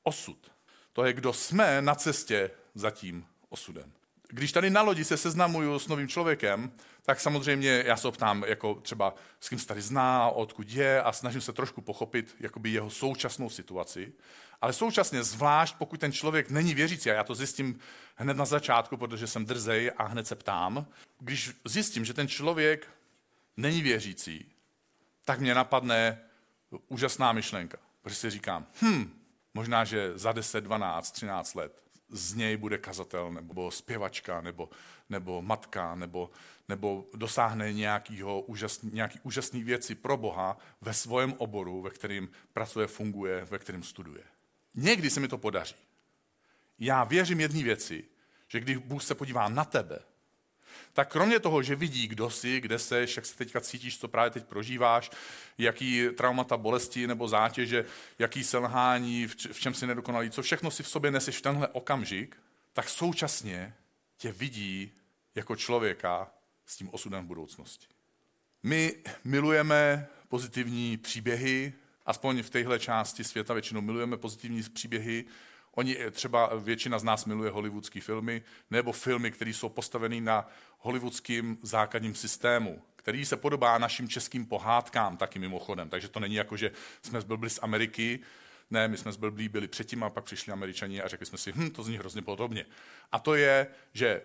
osud. 0.02 0.52
To 0.92 1.04
je, 1.04 1.12
kdo 1.12 1.32
jsme 1.32 1.82
na 1.82 1.94
cestě 1.94 2.50
za 2.74 2.90
tím 2.90 3.26
osudem. 3.48 3.92
Když 4.32 4.52
tady 4.52 4.70
na 4.70 4.82
lodi 4.82 5.04
se 5.04 5.16
seznamuju 5.16 5.78
s 5.78 5.88
novým 5.88 6.08
člověkem, 6.08 6.72
tak 7.02 7.20
samozřejmě 7.20 7.82
já 7.86 7.96
se 7.96 8.08
optám, 8.08 8.44
jako 8.46 8.74
třeba 8.74 9.14
s 9.40 9.48
kým 9.48 9.58
se 9.58 9.66
tady 9.66 9.82
zná, 9.82 10.28
odkud 10.28 10.70
je 10.70 11.02
a 11.02 11.12
snažím 11.12 11.40
se 11.40 11.52
trošku 11.52 11.80
pochopit 11.80 12.36
jakoby 12.40 12.70
jeho 12.70 12.90
současnou 12.90 13.50
situaci. 13.50 14.12
Ale 14.60 14.72
současně, 14.72 15.22
zvlášť 15.22 15.76
pokud 15.76 16.00
ten 16.00 16.12
člověk 16.12 16.50
není 16.50 16.74
věřící, 16.74 17.10
a 17.10 17.14
já 17.14 17.24
to 17.24 17.34
zjistím 17.34 17.78
hned 18.16 18.36
na 18.36 18.44
začátku, 18.44 18.96
protože 18.96 19.26
jsem 19.26 19.46
drzej 19.46 19.92
a 19.96 20.04
hned 20.04 20.26
se 20.26 20.34
ptám, 20.34 20.86
když 21.18 21.50
zjistím, 21.64 22.04
že 22.04 22.14
ten 22.14 22.28
člověk 22.28 22.88
není 23.56 23.82
věřící, 23.82 24.52
tak 25.24 25.40
mě 25.40 25.54
napadne 25.54 26.18
úžasná 26.88 27.32
myšlenka. 27.32 27.78
Protože 28.02 28.16
si 28.16 28.30
říkám, 28.30 28.66
hm, 28.82 29.20
možná, 29.54 29.84
že 29.84 30.12
za 30.14 30.32
10, 30.32 30.64
12, 30.64 31.10
13 31.10 31.54
let 31.54 31.82
z 32.10 32.34
něj 32.34 32.56
bude 32.56 32.78
kazatel, 32.78 33.32
nebo 33.32 33.70
zpěvačka, 33.70 34.40
nebo, 34.40 34.68
nebo 35.08 35.42
matka, 35.42 35.94
nebo, 35.94 36.30
nebo 36.68 37.06
dosáhne 37.14 37.72
nějakýho 37.72 38.40
úžasný, 38.40 38.90
nějaký 38.92 39.20
úžasný 39.22 39.62
věci 39.64 39.94
pro 39.94 40.16
Boha 40.16 40.58
ve 40.80 40.94
svém 40.94 41.34
oboru, 41.38 41.82
ve 41.82 41.90
kterým 41.90 42.28
pracuje, 42.52 42.86
funguje, 42.86 43.44
ve 43.44 43.58
kterém 43.58 43.82
studuje. 43.82 44.24
Někdy 44.74 45.10
se 45.10 45.20
mi 45.20 45.28
to 45.28 45.38
podaří. 45.38 45.76
Já 46.78 47.04
věřím 47.04 47.40
jedné 47.40 47.62
věci, 47.62 48.04
že 48.48 48.60
když 48.60 48.76
Bůh 48.76 49.02
se 49.02 49.14
podívá 49.14 49.48
na 49.48 49.64
tebe, 49.64 49.98
tak 50.92 51.12
kromě 51.12 51.40
toho, 51.40 51.62
že 51.62 51.74
vidí, 51.74 52.08
kdo 52.08 52.30
jsi, 52.30 52.60
kde 52.60 52.78
seš, 52.78 53.16
jak 53.16 53.26
se 53.26 53.36
teďka 53.36 53.60
cítíš, 53.60 53.98
co 53.98 54.08
právě 54.08 54.30
teď 54.30 54.44
prožíváš, 54.44 55.10
jaký 55.58 56.08
traumata, 56.16 56.56
bolesti 56.56 57.06
nebo 57.06 57.28
zátěže, 57.28 57.84
jaký 58.18 58.44
selhání, 58.44 59.26
v 59.26 59.60
čem 59.60 59.74
jsi 59.74 59.86
nedokonalý, 59.86 60.30
co 60.30 60.42
všechno 60.42 60.70
si 60.70 60.82
v 60.82 60.88
sobě 60.88 61.10
neseš 61.10 61.38
v 61.38 61.42
tenhle 61.42 61.68
okamžik, 61.68 62.36
tak 62.72 62.88
současně 62.88 63.74
tě 64.16 64.32
vidí 64.32 64.92
jako 65.34 65.56
člověka 65.56 66.30
s 66.66 66.76
tím 66.76 66.88
osudem 66.92 67.24
v 67.24 67.28
budoucnosti. 67.28 67.86
My 68.62 68.94
milujeme 69.24 70.06
pozitivní 70.28 70.96
příběhy, 70.96 71.72
aspoň 72.06 72.42
v 72.42 72.50
téhle 72.50 72.78
části 72.78 73.24
světa 73.24 73.54
většinou 73.54 73.80
milujeme 73.80 74.16
pozitivní 74.16 74.62
příběhy. 74.62 75.24
Oni 75.74 75.98
eh, 75.98 76.10
třeba 76.10 76.50
většina 76.56 76.98
z 76.98 77.04
nás 77.04 77.24
miluje 77.24 77.50
hollywoodské 77.50 78.00
filmy 78.00 78.42
nebo 78.70 78.92
filmy, 78.92 79.30
které 79.30 79.50
jsou 79.50 79.68
postaveny 79.68 80.20
na 80.20 80.48
hollywoodském 80.78 81.58
základním 81.62 82.14
systému, 82.14 82.82
který 82.96 83.24
se 83.24 83.36
podobá 83.36 83.78
našim 83.78 84.08
českým 84.08 84.46
pohádkám 84.46 85.16
taky 85.16 85.38
mimochodem. 85.38 85.88
Takže 85.88 86.08
to 86.08 86.20
není 86.20 86.34
jako, 86.34 86.56
že 86.56 86.70
jsme 87.02 87.20
zblbli 87.20 87.50
z 87.50 87.58
Ameriky, 87.62 88.20
ne, 88.70 88.88
my 88.88 88.96
jsme 88.96 89.12
zblblí 89.12 89.48
byli 89.48 89.68
předtím 89.68 90.04
a 90.04 90.10
pak 90.10 90.24
přišli 90.24 90.52
američani 90.52 91.02
a 91.02 91.08
řekli 91.08 91.26
jsme 91.26 91.38
si, 91.38 91.52
hm, 91.52 91.70
to 91.70 91.82
zní 91.82 91.98
hrozně 91.98 92.22
podobně. 92.22 92.66
A 93.12 93.18
to 93.18 93.34
je, 93.34 93.66
že 93.92 94.22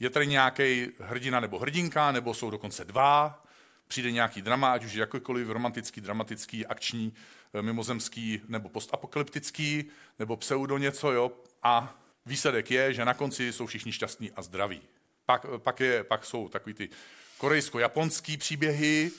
je 0.00 0.10
tady 0.10 0.26
nějaký 0.26 0.88
hrdina 0.98 1.40
nebo 1.40 1.58
hrdinka, 1.58 2.12
nebo 2.12 2.34
jsou 2.34 2.50
dokonce 2.50 2.84
dva, 2.84 3.45
přijde 3.88 4.12
nějaký 4.12 4.42
drama, 4.42 4.72
ať 4.72 4.84
už 4.84 4.94
jakýkoliv 4.94 5.48
romantický, 5.48 6.00
dramatický, 6.00 6.66
akční, 6.66 7.12
eh, 7.54 7.62
mimozemský 7.62 8.40
nebo 8.48 8.68
postapokalyptický, 8.68 9.84
nebo 10.18 10.36
pseudo 10.36 10.78
něco, 10.78 11.12
jo, 11.12 11.32
a 11.62 11.94
výsledek 12.26 12.70
je, 12.70 12.94
že 12.94 13.04
na 13.04 13.14
konci 13.14 13.52
jsou 13.52 13.66
všichni 13.66 13.92
šťastní 13.92 14.30
a 14.30 14.42
zdraví. 14.42 14.80
Pak, 15.26 15.46
pak, 15.58 15.80
je, 15.80 16.04
pak 16.04 16.24
jsou 16.24 16.48
takový 16.48 16.74
ty 16.74 16.88
korejsko-japonský 17.38 18.36
příběhy, 18.36 19.10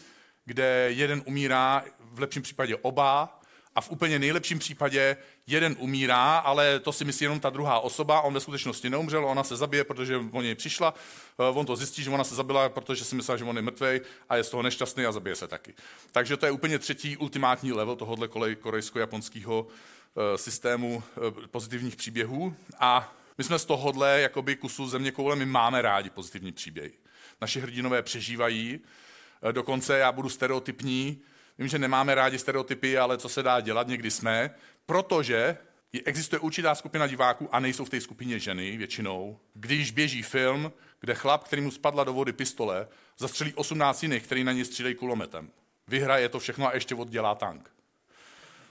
kde 0.46 0.88
jeden 0.92 1.22
umírá, 1.26 1.86
v 2.00 2.20
lepším 2.20 2.42
případě 2.42 2.76
oba, 2.76 3.42
a 3.78 3.82
v 3.82 3.90
úplně 3.90 4.20
nejlepším 4.20 4.60
případě 4.60 5.18
jeden 5.48 5.76
umírá, 5.80 6.38
ale 6.38 6.80
to 6.80 6.94
si 6.94 7.06
myslí 7.06 7.24
jenom 7.24 7.40
ta 7.40 7.50
druhá 7.50 7.80
osoba, 7.80 8.22
on 8.22 8.34
ve 8.34 8.40
skutečnosti 8.40 8.90
neumřel, 8.90 9.26
ona 9.26 9.44
se 9.44 9.56
zabije, 9.56 9.84
protože 9.84 10.18
o 10.32 10.42
něj 10.42 10.56
přišla, 10.56 10.94
eh, 11.40 11.44
on 11.44 11.66
to 11.66 11.76
zjistí, 11.76 12.04
že 12.04 12.10
ona 12.10 12.24
se 12.24 12.36
zabila, 12.36 12.70
protože 12.70 13.06
si 13.06 13.16
myslel, 13.16 13.38
že 13.38 13.44
on 13.44 13.56
je 13.56 13.62
mrtvý 13.62 14.02
a 14.30 14.36
je 14.36 14.44
z 14.44 14.50
toho 14.50 14.64
nešťastný 14.64 15.06
a 15.06 15.12
zabije 15.12 15.36
se 15.36 15.48
taky. 15.48 15.74
Takže 16.12 16.38
to 16.38 16.46
je 16.46 16.52
úplně 16.52 16.80
třetí 16.80 17.18
ultimátní 17.18 17.74
level 17.74 17.96
tohohle 17.96 18.28
korejsko-japonského 18.56 19.68
eh, 19.68 20.38
systému 20.38 21.04
eh, 21.04 21.48
pozitivních 21.48 21.96
příběhů 21.96 22.56
a 22.80 23.14
my 23.38 23.44
jsme 23.44 23.60
z 23.60 23.66
tohohle 23.66 24.22
jakoby 24.22 24.56
kusu 24.56 24.88
země 24.90 25.12
koule, 25.12 25.36
my 25.36 25.46
máme 25.46 25.82
rádi 25.82 26.10
pozitivní 26.10 26.52
příběhy. 26.52 26.92
Naši 27.42 27.60
hrdinové 27.60 28.02
přežívají, 28.02 28.80
dokonce 29.52 29.98
já 29.98 30.12
budu 30.12 30.30
stereotypní, 30.30 31.22
Vím, 31.58 31.68
že 31.68 31.80
nemáme 31.80 32.16
rádi 32.16 32.40
stereotypy, 32.40 32.98
ale 32.98 33.18
co 33.18 33.30
se 33.30 33.44
dá 33.44 33.60
dělat, 33.60 33.88
někdy 33.88 34.12
jsme, 34.12 34.52
protože 34.86 35.58
existuje 36.06 36.40
určitá 36.40 36.76
skupina 36.76 37.08
diváků 37.08 37.56
a 37.56 37.60
nejsou 37.60 37.86
v 37.86 37.90
té 37.90 38.02
skupině 38.02 38.40
ženy 38.40 38.78
většinou. 38.78 39.40
Když 39.54 39.92
běží 39.92 40.22
film, 40.22 40.72
kde 41.00 41.16
chlap, 41.16 41.44
který 41.44 41.62
mu 41.62 41.72
spadla 41.72 42.04
do 42.04 42.14
vody 42.14 42.34
pistole, 42.34 42.88
zastřelí 43.18 43.54
18 43.54 44.04
jiných, 44.04 44.24
který 44.24 44.44
na 44.44 44.52
ně 44.52 44.66
střílejí 44.66 44.96
kulometem. 44.96 45.50
Vyhraje 45.88 46.30
to 46.30 46.40
všechno 46.40 46.68
a 46.68 46.74
ještě 46.74 46.96
oddělá 46.96 47.36
tank. 47.36 47.72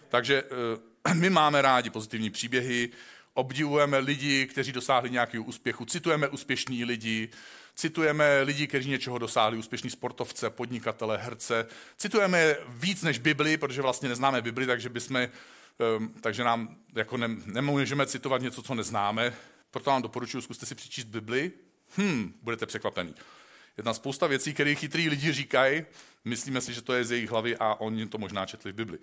Takže 0.08 0.44
eh, 1.06 1.14
my 1.14 1.30
máme 1.30 1.62
rádi 1.62 1.90
pozitivní 1.90 2.30
příběhy, 2.30 2.90
obdivujeme 3.34 3.98
lidi, 3.98 4.46
kteří 4.46 4.72
dosáhli 4.72 5.10
nějakého 5.10 5.44
úspěchu, 5.44 5.84
citujeme 5.84 6.28
úspěšní 6.28 6.84
lidi, 6.84 7.28
citujeme 7.76 8.42
lidi, 8.42 8.66
kteří 8.66 8.90
něčeho 8.90 9.18
dosáhli, 9.18 9.58
úspěšní 9.58 9.90
sportovce, 9.90 10.50
podnikatele, 10.50 11.18
herce. 11.18 11.66
Citujeme 11.96 12.56
víc 12.68 13.02
než 13.02 13.18
Bibli, 13.18 13.56
protože 13.56 13.82
vlastně 13.82 14.08
neznáme 14.08 14.42
Bibli, 14.42 14.66
takže, 14.66 14.88
bychom, 14.88 15.16
ehm, 15.16 15.28
takže 16.20 16.44
nám 16.44 16.76
jako 16.94 17.16
ne, 17.16 17.28
nemůžeme 17.44 18.06
citovat 18.06 18.42
něco, 18.42 18.62
co 18.62 18.74
neznáme. 18.74 19.32
Proto 19.70 19.90
vám 19.90 20.02
doporučuji, 20.02 20.40
zkuste 20.40 20.66
si 20.66 20.74
přečíst 20.74 21.04
Bibli. 21.04 21.52
Hm, 21.98 22.32
budete 22.42 22.66
překvapený. 22.66 23.14
Je 23.76 23.84
tam 23.84 23.94
spousta 23.94 24.26
věcí, 24.26 24.54
které 24.54 24.74
chytrý 24.74 25.08
lidi 25.08 25.32
říkají, 25.32 25.84
myslíme 26.24 26.60
si, 26.60 26.74
že 26.74 26.82
to 26.82 26.94
je 26.94 27.04
z 27.04 27.10
jejich 27.10 27.30
hlavy 27.30 27.56
a 27.56 27.74
oni 27.74 28.06
to 28.06 28.18
možná 28.18 28.46
četli 28.46 28.72
v 28.72 28.74
Bibli. 28.74 28.98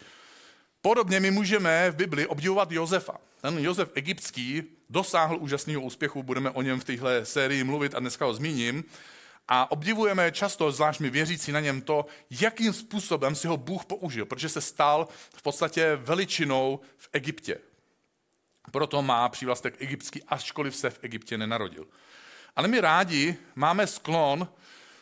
Podobně 0.85 1.19
my 1.19 1.31
můžeme 1.31 1.91
v 1.91 1.95
Bibli 1.95 2.27
obdivovat 2.27 2.71
Josefa. 2.71 3.17
Ten 3.41 3.59
Josef 3.59 3.91
egyptský 3.95 4.63
dosáhl 4.89 5.37
úžasného 5.39 5.81
úspěchu, 5.81 6.23
budeme 6.23 6.49
o 6.49 6.61
něm 6.61 6.79
v 6.79 6.83
téhle 6.83 7.25
sérii 7.25 7.63
mluvit 7.63 7.95
a 7.95 7.99
dneska 7.99 8.25
ho 8.25 8.33
zmíním. 8.33 8.83
A 9.47 9.71
obdivujeme 9.71 10.31
často, 10.31 10.71
zvlášť 10.71 10.99
my 10.99 11.09
věřící 11.09 11.51
na 11.51 11.59
něm, 11.59 11.81
to, 11.81 12.05
jakým 12.29 12.73
způsobem 12.73 13.35
si 13.35 13.47
ho 13.47 13.57
Bůh 13.57 13.85
použil, 13.85 14.25
protože 14.25 14.49
se 14.49 14.61
stal 14.61 15.07
v 15.35 15.41
podstatě 15.41 15.95
veličinou 15.95 16.79
v 16.97 17.09
Egyptě. 17.13 17.57
Proto 18.71 19.01
má 19.01 19.29
přívlastek 19.29 19.81
egyptský, 19.81 20.23
ačkoliv 20.23 20.75
se 20.75 20.89
v 20.89 20.99
Egyptě 21.01 21.37
nenarodil. 21.37 21.87
Ale 22.55 22.67
my 22.67 22.81
rádi 22.81 23.35
máme 23.55 23.87
sklon 23.87 24.47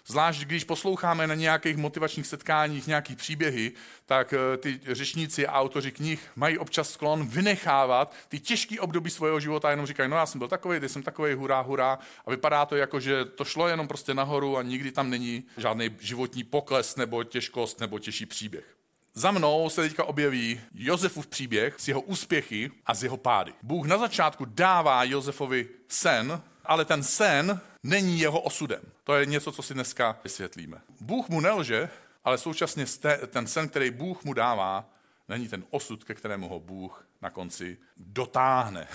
Zvlášť 0.08 0.41
když 0.41 0.63
posloucháme 0.63 1.27
na 1.27 1.36
nějakých 1.36 1.77
motivačních 1.77 2.27
setkáních 2.27 2.88
nějaký 2.88 3.15
příběhy, 3.15 3.72
tak 4.05 4.34
eh, 4.34 4.58
ty 4.58 4.79
řečníci 4.91 5.48
a 5.48 5.60
autoři 5.60 5.91
knih 5.91 6.31
mají 6.36 6.58
občas 6.58 6.89
sklon 6.89 7.27
vynechávat 7.27 8.15
ty 8.27 8.39
těžké 8.39 8.79
období 8.79 9.10
svého 9.10 9.39
života 9.39 9.67
a 9.67 9.72
jenom 9.72 9.86
říkají, 9.86 10.10
no 10.10 10.17
já 10.17 10.25
jsem 10.25 10.39
byl 10.39 10.48
takový, 10.48 10.79
teď 10.79 10.91
jsem 10.91 11.03
takový, 11.03 11.34
hurá, 11.34 11.62
hurá. 11.62 12.00
A 12.25 12.31
vypadá 12.31 12.65
to 12.65 12.75
jako, 12.75 13.00
že 13.00 13.25
to 13.25 13.46
šlo 13.46 13.67
jenom 13.67 13.88
prostě 13.88 14.13
nahoru 14.13 14.58
a 14.58 14.62
nikdy 14.62 14.91
tam 14.91 15.10
není 15.10 15.43
žádný 15.58 15.89
životní 16.00 16.43
pokles 16.43 16.96
nebo 16.96 17.24
těžkost 17.24 17.79
nebo 17.79 18.00
těžší 18.00 18.25
příběh. 18.25 18.65
Za 19.13 19.31
mnou 19.31 19.70
se 19.70 19.81
teďka 19.81 20.03
objeví 20.03 20.62
Josefův 20.74 21.27
příběh 21.27 21.75
s 21.77 21.88
jeho 21.88 22.01
úspěchy 22.01 22.72
a 22.86 22.93
s 22.93 23.03
jeho 23.03 23.17
pády. 23.17 23.53
Bůh 23.63 23.88
na 23.88 23.98
začátku 23.98 24.46
dává 24.46 25.03
Josefovi 25.03 25.67
sen, 25.88 26.41
ale 26.72 26.86
ten 26.86 27.04
sen 27.04 27.62
není 27.84 28.20
jeho 28.20 28.42
osudem. 28.42 28.82
To 29.04 29.16
je 29.16 29.25
něco, 29.25 29.51
co 29.51 29.62
si 29.62 29.74
dneska 29.74 30.20
vysvětlíme. 30.24 30.82
Bůh 31.01 31.30
mu 31.30 31.40
nelže, 31.40 31.90
ale 32.24 32.38
současně 32.38 32.86
ten 33.28 33.48
sen, 33.48 33.70
který 33.70 33.92
Bůh 33.92 34.24
mu 34.24 34.34
dává, 34.34 34.90
není 35.28 35.48
ten 35.48 35.63
osud, 35.70 36.04
ke 36.04 36.13
kterému 36.13 36.50
ho 36.50 36.60
Bůh 36.60 37.08
na 37.22 37.30
konci 37.30 37.78
dotáhne. 37.98 38.88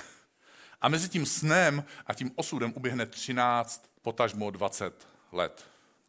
A 0.81 0.89
mezi 0.89 1.09
tím 1.09 1.27
snem 1.27 1.85
a 2.07 2.15
tím 2.15 2.33
osudem 2.37 2.73
uběhne 2.77 3.07
13, 3.07 3.91
potažmo 4.03 4.51
20 4.51 5.09
let. 5.33 5.67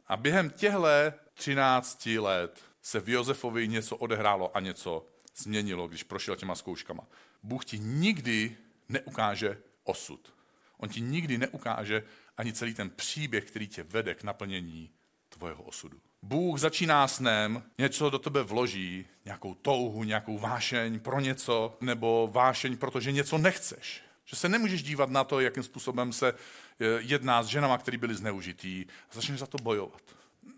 A 0.08 0.18
během 0.18 0.50
těchto 0.50 0.88
13 1.34 2.06
let 2.06 2.62
se 2.82 3.00
v 3.00 3.10
Josefovi 3.10 3.68
něco 3.68 3.98
odehrálo 3.98 4.58
a 4.58 4.60
něco 4.60 5.08
změnilo, 5.36 5.88
když 5.88 6.04
prošel 6.04 6.36
těma 6.36 6.56
zkouškama. 6.56 7.04
Bůh 7.44 7.66
ti 7.66 7.80
nikdy 7.80 8.58
neukáže 8.90 9.58
osud. 9.84 10.37
On 10.78 10.90
ti 10.90 11.02
nikdy 11.02 11.38
neukáže 11.38 12.04
ani 12.38 12.54
celý 12.54 12.74
ten 12.74 12.90
příběh, 12.90 13.46
který 13.46 13.68
tě 13.68 13.84
vede 13.84 14.16
k 14.16 14.24
naplnění 14.24 14.90
tvojeho 15.30 15.64
osudu. 15.64 15.98
Bůh 16.22 16.60
začíná 16.60 17.08
snem, 17.08 17.64
něco 17.78 18.10
do 18.10 18.20
tebe 18.20 18.44
vloží, 18.44 19.06
nějakou 19.26 19.54
touhu, 19.54 20.04
nějakou 20.04 20.38
vášeň 20.38 21.00
pro 21.00 21.20
něco, 21.20 21.78
nebo 21.82 22.30
vášeň, 22.32 22.78
protože 22.78 23.12
něco 23.12 23.38
nechceš. 23.38 24.02
Že 24.26 24.36
se 24.36 24.50
nemůžeš 24.50 24.84
dívat 24.84 25.10
na 25.10 25.24
to, 25.24 25.40
jakým 25.40 25.64
způsobem 25.64 26.14
se 26.14 26.30
eh, 26.34 26.86
jedná 27.00 27.44
s 27.44 27.48
ženama, 27.48 27.78
které 27.78 27.98
byly 27.98 28.16
zneužitý. 28.16 28.86
A 29.12 29.16
začneš 29.16 29.40
za 29.40 29.46
to 29.46 29.58
bojovat. 29.58 30.02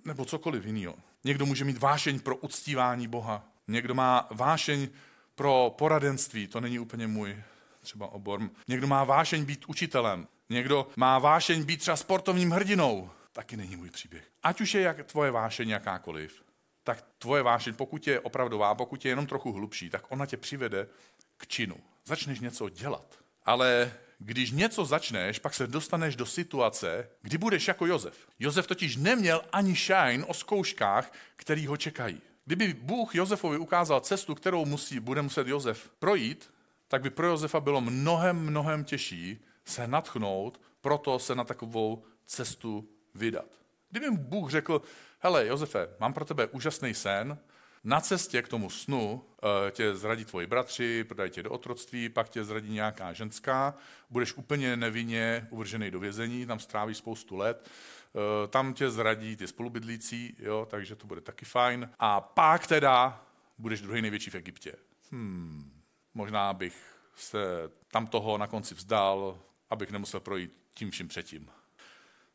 Nebo 0.05 0.25
cokoliv 0.25 0.65
jiného. 0.65 0.95
Někdo 1.23 1.45
může 1.45 1.65
mít 1.65 1.77
vášeň 1.77 2.19
pro 2.19 2.35
uctívání 2.35 3.07
Boha. 3.07 3.43
Někdo 3.67 3.95
má 3.95 4.27
vášeň 4.31 4.89
pro 5.35 5.75
poradenství, 5.77 6.47
to 6.47 6.61
není 6.61 6.79
úplně 6.79 7.07
můj 7.07 7.43
třeba 7.79 8.11
obor. 8.11 8.49
Někdo 8.67 8.87
má 8.87 9.03
vášeň 9.03 9.45
být 9.45 9.65
učitelem. 9.67 10.27
Někdo 10.49 10.87
má 10.95 11.19
vášeň 11.19 11.63
být 11.63 11.79
třeba 11.79 11.97
sportovním 11.97 12.51
hrdinou. 12.51 13.09
Taky 13.33 13.57
není 13.57 13.75
můj 13.75 13.89
příběh. 13.89 14.23
Ať 14.43 14.61
už 14.61 14.73
je 14.73 14.81
jak 14.81 15.05
tvoje 15.05 15.31
vášeň 15.31 15.69
jakákoliv, 15.69 16.43
tak 16.83 17.03
tvoje 17.17 17.43
vášeň, 17.43 17.73
pokud 17.73 18.07
je 18.07 18.19
opravdová, 18.19 18.75
pokud 18.75 19.05
je 19.05 19.11
jenom 19.11 19.27
trochu 19.27 19.51
hlubší, 19.51 19.89
tak 19.89 20.11
ona 20.11 20.25
tě 20.25 20.37
přivede 20.37 20.87
k 21.37 21.47
činu. 21.47 21.75
Začneš 22.05 22.39
něco 22.39 22.69
dělat. 22.69 23.19
Ale 23.43 23.91
když 24.19 24.51
něco 24.51 24.85
začneš, 24.85 25.39
pak 25.39 25.53
se 25.53 25.67
dostaneš 25.67 26.15
do 26.15 26.25
situace, 26.25 27.09
kdy 27.21 27.37
budeš 27.37 27.67
jako 27.67 27.85
Josef. 27.85 28.27
Josef 28.39 28.67
totiž 28.67 28.95
neměl 28.95 29.41
ani 29.51 29.75
shine 29.75 30.25
o 30.25 30.33
zkouškách, 30.33 31.13
který 31.35 31.67
ho 31.67 31.77
čekají. 31.77 32.21
Kdyby 32.45 32.73
Bůh 32.73 33.15
Josefovi 33.15 33.57
ukázal 33.57 33.99
cestu, 33.99 34.35
kterou 34.35 34.65
musí, 34.65 34.99
bude 34.99 35.21
muset 35.21 35.47
Josef 35.47 35.89
projít, 35.99 36.53
tak 36.89 37.01
by 37.01 37.09
pro 37.09 37.27
Josefa 37.27 37.59
bylo 37.59 37.81
mnohem, 37.81 38.39
mnohem 38.39 38.83
těžší 38.83 39.45
se 39.65 39.87
natchnout, 39.87 40.61
proto 40.81 41.19
se 41.19 41.35
na 41.35 41.43
takovou 41.43 42.03
cestu 42.25 42.89
vydat. 43.15 43.45
Kdyby 43.89 44.09
mu 44.09 44.17
Bůh 44.17 44.51
řekl, 44.51 44.81
hele 45.19 45.47
Josefe, 45.47 45.89
mám 45.99 46.13
pro 46.13 46.25
tebe 46.25 46.47
úžasný 46.47 46.93
sen, 46.93 47.37
na 47.83 48.01
cestě 48.01 48.41
k 48.41 48.47
tomu 48.47 48.69
snu 48.69 49.25
eh, 49.67 49.71
tě 49.71 49.95
zradí 49.95 50.25
tvoji 50.25 50.47
bratři, 50.47 51.03
prodají 51.03 51.31
tě 51.31 51.43
do 51.43 51.51
otroctví, 51.51 52.09
pak 52.09 52.29
tě 52.29 52.43
zradí 52.43 52.73
nějaká 52.73 53.13
ženská, 53.13 53.73
budeš 54.09 54.33
úplně 54.33 54.77
nevinně 54.77 55.47
uvržený 55.49 55.91
do 55.91 55.99
vězení, 55.99 56.45
tam 56.45 56.59
strávíš 56.59 56.97
spoustu 56.97 57.35
let, 57.35 57.69
eh, 58.15 58.47
tam 58.47 58.73
tě 58.73 58.89
zradí 58.89 59.35
ty 59.35 59.47
spolubydlící, 59.47 60.35
jo, 60.39 60.67
takže 60.69 60.95
to 60.95 61.07
bude 61.07 61.21
taky 61.21 61.45
fajn. 61.45 61.89
A 61.99 62.21
pak 62.21 62.67
teda 62.67 63.25
budeš 63.57 63.81
druhý 63.81 64.01
největší 64.01 64.29
v 64.29 64.35
Egyptě. 64.35 64.75
Hmm, 65.11 65.78
možná 66.19 66.53
bych 66.53 66.75
se 67.15 67.71
tam 67.91 68.07
toho 68.07 68.37
na 68.37 68.47
konci 68.47 68.75
vzdal, 68.75 69.39
abych 69.69 69.91
nemusel 69.91 70.19
projít 70.19 70.51
tím 70.73 70.91
vším 70.91 71.07
předtím. 71.07 71.49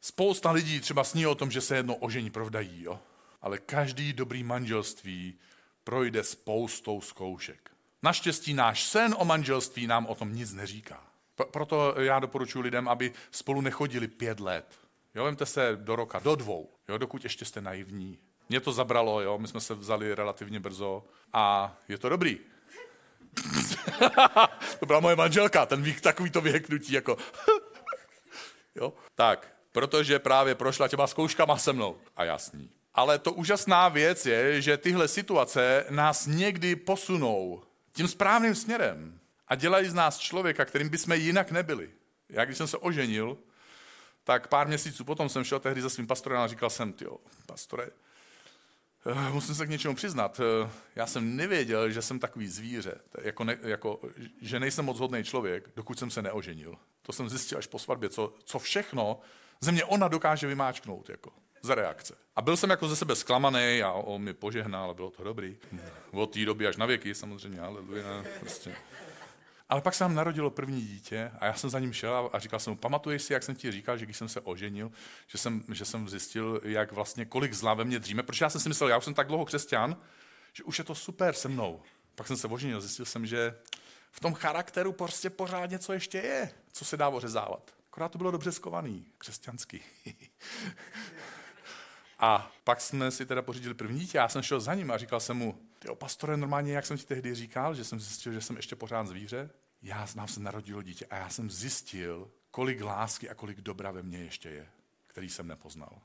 Spousta 0.01 0.51
lidí 0.51 0.81
třeba 0.81 1.05
sní 1.05 1.27
o 1.27 1.35
tom, 1.35 1.51
že 1.51 1.61
se 1.61 1.77
jedno 1.77 1.97
ožení 1.97 2.31
provdají, 2.31 2.83
jo? 2.83 3.01
ale 3.43 3.59
každý 3.59 4.13
dobrý 4.13 4.43
manželství 4.43 5.39
projde 5.85 6.25
spoustou 6.25 7.01
zkoušek. 7.01 7.71
Naštěstí 8.03 8.55
náš 8.55 8.83
sen 8.83 9.15
o 9.19 9.25
manželství 9.25 9.87
nám 9.87 10.07
o 10.07 10.15
tom 10.15 10.35
nic 10.35 10.53
neříká. 10.53 11.05
Proto 11.51 11.95
já 12.01 12.19
doporučuji 12.19 12.61
lidem, 12.61 12.89
aby 12.89 13.13
spolu 13.31 13.61
nechodili 13.61 14.09
pět 14.09 14.41
let. 14.41 14.79
Jo, 15.15 15.25
vemte 15.25 15.47
se 15.47 15.77
do 15.77 15.97
roka, 15.97 16.19
do 16.19 16.35
dvou, 16.35 16.71
jo, 16.89 16.99
dokud 16.99 17.25
ještě 17.25 17.45
jste 17.45 17.61
naivní. 17.61 18.19
Mě 18.49 18.61
to 18.61 18.73
zabralo, 18.73 19.21
jo, 19.21 19.39
my 19.39 19.49
jsme 19.49 19.61
se 19.61 19.75
vzali 19.75 20.15
relativně 20.15 20.61
brzo 20.61 21.05
a 21.33 21.77
je 21.89 21.99
to 21.99 22.09
dobrý. 22.09 22.39
to 24.81 24.87
byla 24.87 25.01
moje 25.01 25.17
manželka, 25.17 25.67
ten 25.67 25.83
vík, 25.83 26.01
takový 26.01 26.31
to 26.31 26.41
vyheknutí, 26.41 26.93
jako... 26.93 27.17
jo? 28.75 28.93
Tak, 29.15 29.49
protože 29.73 30.19
právě 30.19 30.55
prošla 30.55 30.89
těma 30.89 31.07
zkouškama 31.07 31.57
se 31.57 31.73
mnou. 31.73 31.97
A 32.17 32.25
jasný. 32.25 32.71
Ale 32.95 33.19
to 33.19 33.33
úžasná 33.33 33.89
věc 33.89 34.27
je, 34.27 34.63
že 34.63 34.77
tyhle 34.77 35.09
situace 35.09 35.85
nás 35.91 36.27
někdy 36.27 36.77
posunou 36.77 37.63
tím 37.93 38.09
správným 38.09 38.55
směrem 38.55 39.19
a 39.49 39.55
dělají 39.55 39.89
z 39.89 39.95
nás 39.95 40.19
člověka, 40.19 40.65
kterým 40.65 40.89
bychom 40.89 41.13
jinak 41.15 41.51
nebyli. 41.51 41.91
Já 42.29 42.45
když 42.45 42.59
jsem 42.59 42.67
se 42.67 42.79
oženil, 42.79 43.39
tak 44.25 44.49
pár 44.49 44.67
měsíců 44.69 45.05
potom 45.05 45.29
jsem 45.29 45.45
šel 45.45 45.61
tehdy 45.61 45.83
za 45.83 45.91
svým 45.91 46.07
pastorem 46.07 46.41
a 46.41 46.47
říkal 46.47 46.71
jsem, 46.71 46.95
jo, 47.01 47.17
pastore, 47.47 47.91
musím 49.33 49.55
se 49.55 49.67
k 49.67 49.71
něčemu 49.71 49.95
přiznat. 49.95 50.41
Eh, 50.41 50.71
já 50.97 51.07
jsem 51.07 51.37
nevěděl, 51.37 51.91
že 51.91 52.03
jsem 52.03 52.19
takový 52.19 52.49
zvíře, 52.49 52.95
jako, 53.23 53.45
ne, 53.45 53.59
jako 53.63 54.01
že 54.41 54.61
nejsem 54.61 54.85
moc 54.85 54.99
hodný 54.99 55.25
člověk, 55.25 55.69
dokud 55.77 55.99
jsem 55.99 56.11
se 56.11 56.23
neoženil. 56.23 56.75
To 57.03 57.13
jsem 57.13 57.29
zjistil 57.29 57.59
až 57.59 57.67
po 57.67 57.79
svatbě, 57.79 58.09
co, 58.09 58.33
co 58.45 58.59
všechno 58.59 59.21
ze 59.61 59.73
mě 59.73 59.85
ona 59.85 60.09
dokáže 60.09 60.47
vymáčknout 60.47 61.09
jako, 61.09 61.31
za 61.63 61.75
reakce. 61.75 62.15
A 62.37 62.43
byl 62.43 62.57
jsem 62.57 62.71
jako 62.71 62.89
ze 62.89 62.97
sebe 62.97 63.17
zklamaný 63.17 63.83
a 63.83 63.93
on 63.93 64.23
mi 64.23 64.35
požehnal 64.35 64.91
a 64.91 64.95
bylo 64.95 65.11
to 65.11 65.25
dobrý. 65.25 65.57
Od 66.11 66.33
té 66.33 66.45
doby 66.45 66.67
až 66.67 66.77
na 66.77 66.87
věky 66.87 67.15
samozřejmě, 67.15 67.61
ale 67.61 67.81
prostě. 68.41 68.77
Ale 69.75 69.83
pak 69.83 69.95
se 69.95 70.05
nám 70.05 70.15
narodilo 70.15 70.51
první 70.51 70.83
dítě 70.83 71.31
a 71.39 71.47
já 71.47 71.55
jsem 71.55 71.71
za 71.71 71.79
ním 71.79 71.93
šel 71.93 72.31
a 72.33 72.39
říkal 72.39 72.61
jsem 72.61 72.73
mu, 72.73 72.77
pamatuješ 72.77 73.23
si, 73.23 73.33
jak 73.33 73.43
jsem 73.43 73.55
ti 73.55 73.73
říkal, 73.73 73.99
že 73.99 74.05
když 74.05 74.17
jsem 74.17 74.29
se 74.29 74.41
oženil, 74.41 74.93
že 75.27 75.39
jsem, 75.39 75.65
že 75.73 75.85
jsem 75.85 76.09
zjistil, 76.09 76.61
jak 76.65 76.93
vlastně, 76.93 77.25
kolik 77.25 77.55
zla 77.55 77.75
ve 77.75 77.85
mně 77.85 77.99
dříme, 77.99 78.23
protože 78.23 78.45
já 78.45 78.51
jsem 78.51 78.61
si 78.61 78.69
myslel, 78.69 78.89
já 78.89 78.99
už 78.99 79.05
jsem 79.05 79.15
tak 79.15 79.27
dlouho 79.27 79.45
křesťan, 79.45 79.97
že 80.53 80.65
už 80.65 80.79
je 80.79 80.85
to 80.85 80.95
super 80.95 81.35
se 81.35 81.49
mnou. 81.49 81.83
Pak 82.15 82.27
jsem 82.27 82.37
se 82.37 82.49
oženil, 82.49 82.81
zjistil 82.81 83.05
jsem, 83.05 83.27
že 83.27 83.55
v 84.11 84.21
tom 84.21 84.35
charakteru 84.35 84.93
prostě 84.93 85.31
pořád 85.31 85.71
něco 85.71 85.93
ještě 85.93 86.19
je, 86.19 86.51
co 86.73 86.85
se 86.85 86.97
dá 86.97 87.09
ořezávat. 87.09 87.75
Akorát 87.91 88.09
to 88.09 88.19
bylo 88.19 88.31
dobře 88.31 88.53
skovaný, 88.53 89.07
křesťansky. 89.19 89.81
a 92.19 92.53
pak 92.65 92.81
jsme 92.81 93.11
si 93.11 93.27
teda 93.27 93.43
pořídili 93.43 93.75
první 93.75 94.01
dítě, 94.01 94.19
já 94.19 94.29
jsem 94.29 94.43
šel 94.43 94.61
za 94.61 94.75
ním 94.75 94.91
a 94.91 94.99
říkal 94.99 95.21
jsem 95.21 95.37
mu, 95.37 95.59
ty 95.79 95.95
pastore, 95.95 96.37
normálně, 96.37 96.73
jak 96.73 96.87
jsem 96.87 96.99
ti 96.99 97.07
tehdy 97.07 97.35
říkal, 97.35 97.75
že 97.75 97.85
jsem 97.85 98.01
zjistil, 98.01 98.33
že 98.33 98.41
jsem 98.41 98.57
ještě 98.57 98.77
pořád 98.77 99.07
zvíře, 99.07 99.51
já 99.85 100.07
nám 100.15 100.29
se 100.29 100.41
narodilo 100.41 100.83
dítě 100.83 101.07
a 101.07 101.17
já 101.17 101.29
jsem 101.29 101.51
zjistil, 101.51 102.31
kolik 102.51 102.83
lásky 102.83 103.31
a 103.31 103.35
kolik 103.35 103.61
dobra 103.61 103.91
ve 103.91 104.03
mně 104.03 104.19
ještě 104.19 104.49
je, 104.49 104.67
který 105.07 105.29
jsem 105.29 105.49
nepoznal. 105.49 106.01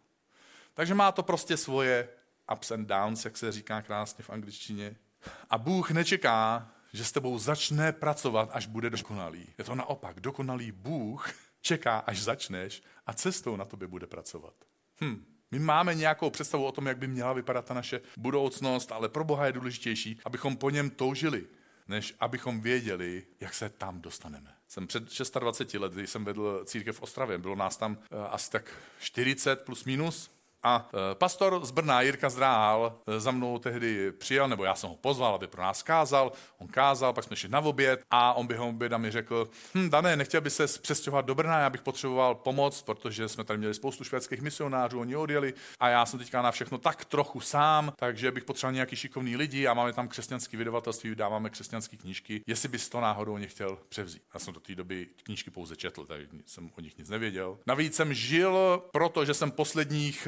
Takže 0.74 0.94
má 0.94 1.12
to 1.12 1.24
prostě 1.24 1.58
svoje 1.58 2.10
ups 2.54 2.72
and 2.72 2.86
downs, 2.86 3.26
jak 3.26 3.38
se 3.38 3.52
říká 3.52 3.82
krásně 3.82 4.24
v 4.24 4.30
angličtině. 4.30 4.96
A 5.50 5.58
Bůh 5.58 5.92
nečeká, 5.92 6.72
že 6.94 7.06
s 7.06 7.12
tebou 7.12 7.40
začne 7.40 7.92
pracovat, 7.92 8.50
až 8.54 8.66
bude 8.66 8.90
dokonalý. 8.90 9.48
Je 9.58 9.64
to 9.64 9.76
naopak. 9.76 10.20
Dokonalý 10.20 10.72
Bůh 10.72 11.30
čeká, 11.62 12.00
až 12.00 12.22
začneš 12.22 12.84
a 13.06 13.14
cestou 13.14 13.56
na 13.56 13.66
tobě 13.66 13.88
bude 13.88 14.08
pracovat. 14.08 14.54
Hm. 15.02 15.26
My 15.52 15.60
máme 15.60 15.96
nějakou 15.96 16.30
představu 16.30 16.66
o 16.66 16.72
tom, 16.72 16.88
jak 16.88 16.98
by 16.98 17.08
měla 17.08 17.34
vypadat 17.34 17.66
ta 17.66 17.74
naše 17.74 18.02
budoucnost, 18.18 18.92
ale 18.92 19.10
pro 19.10 19.24
Boha 19.24 19.46
je 19.46 19.52
důležitější, 19.52 20.20
abychom 20.26 20.58
po 20.58 20.70
něm 20.70 20.90
toužili, 20.90 21.48
než 21.90 22.16
abychom 22.20 22.62
věděli, 22.62 23.26
jak 23.40 23.54
se 23.54 23.70
tam 23.70 24.02
dostaneme. 24.02 24.56
Jsem 24.68 24.88
před 24.88 25.04
26 25.40 25.82
lety, 25.82 26.08
jsem 26.08 26.26
vedl 26.26 26.64
církev 26.66 26.98
v 26.98 27.02
Ostravě, 27.02 27.38
bylo 27.38 27.56
nás 27.56 27.78
tam 27.78 27.92
uh, 27.92 28.20
asi 28.30 28.52
tak 28.52 28.74
40 29.00 29.62
plus 29.62 29.86
minus, 29.86 30.32
a 30.64 30.90
e, 31.12 31.16
pastor 31.16 31.66
z 31.66 31.72
Brna 31.72 32.02
Jirka 32.02 32.30
Zdrál 32.30 33.00
e, 33.08 33.20
za 33.20 33.32
mnou 33.32 33.60
tehdy 33.60 34.12
přijel, 34.12 34.48
nebo 34.48 34.64
já 34.64 34.76
jsem 34.76 34.90
ho 34.90 34.96
pozval, 34.96 35.36
aby 35.36 35.48
pro 35.48 35.62
nás 35.62 35.84
kázal. 35.84 36.32
On 36.58 36.68
kázal, 36.68 37.14
pak 37.14 37.24
jsme 37.24 37.36
šli 37.36 37.50
na 37.50 37.60
oběd 37.60 38.04
a 38.12 38.34
on 38.34 38.48
během 38.48 38.66
oběda 38.66 38.98
mi 38.98 39.12
řekl, 39.12 39.50
hm, 39.76 39.90
Dané, 39.90 40.16
nechtěl 40.16 40.42
by 40.42 40.50
se 40.50 40.68
přestěhovat 40.82 41.26
do 41.26 41.36
Brna, 41.36 41.60
já 41.60 41.70
bych 41.70 41.82
potřeboval 41.82 42.36
pomoc, 42.36 42.82
protože 42.82 43.30
jsme 43.30 43.44
tady 43.44 43.58
měli 43.58 43.74
spoustu 43.74 44.04
švédských 44.04 44.42
misionářů, 44.42 45.00
oni 45.00 45.16
odjeli 45.16 45.54
a 45.80 45.90
já 45.90 46.06
jsem 46.06 46.20
teďka 46.20 46.42
na 46.42 46.52
všechno 46.52 46.78
tak 46.78 47.06
trochu 47.06 47.40
sám, 47.42 47.94
takže 47.96 48.32
bych 48.32 48.44
potřeboval 48.44 48.74
nějaký 48.74 48.96
šikovný 48.96 49.36
lidi 49.36 49.68
a 49.68 49.74
máme 49.74 49.94
tam 49.94 50.08
křesťanské 50.08 50.58
vydavatelství, 50.58 51.16
dáváme 51.16 51.50
křesťanské 51.50 51.98
knížky, 51.98 52.42
jestli 52.48 52.70
bys 52.70 52.90
to 52.90 53.02
náhodou 53.02 53.38
nechtěl 53.38 53.78
převzít. 53.90 54.22
Já 54.34 54.40
jsem 54.40 54.54
do 54.54 54.60
té 54.60 54.76
doby 54.76 55.08
knížky 55.24 55.52
pouze 55.52 55.76
četl, 55.76 56.06
takže 56.06 56.28
jsem 56.46 56.70
o 56.78 56.82
nich 56.82 56.98
nic 56.98 57.10
nevěděl. 57.10 57.58
Navíc 57.68 57.96
jsem 57.96 58.14
žil, 58.14 58.82
protože 58.92 59.34
jsem 59.34 59.52
posledních 59.52 60.28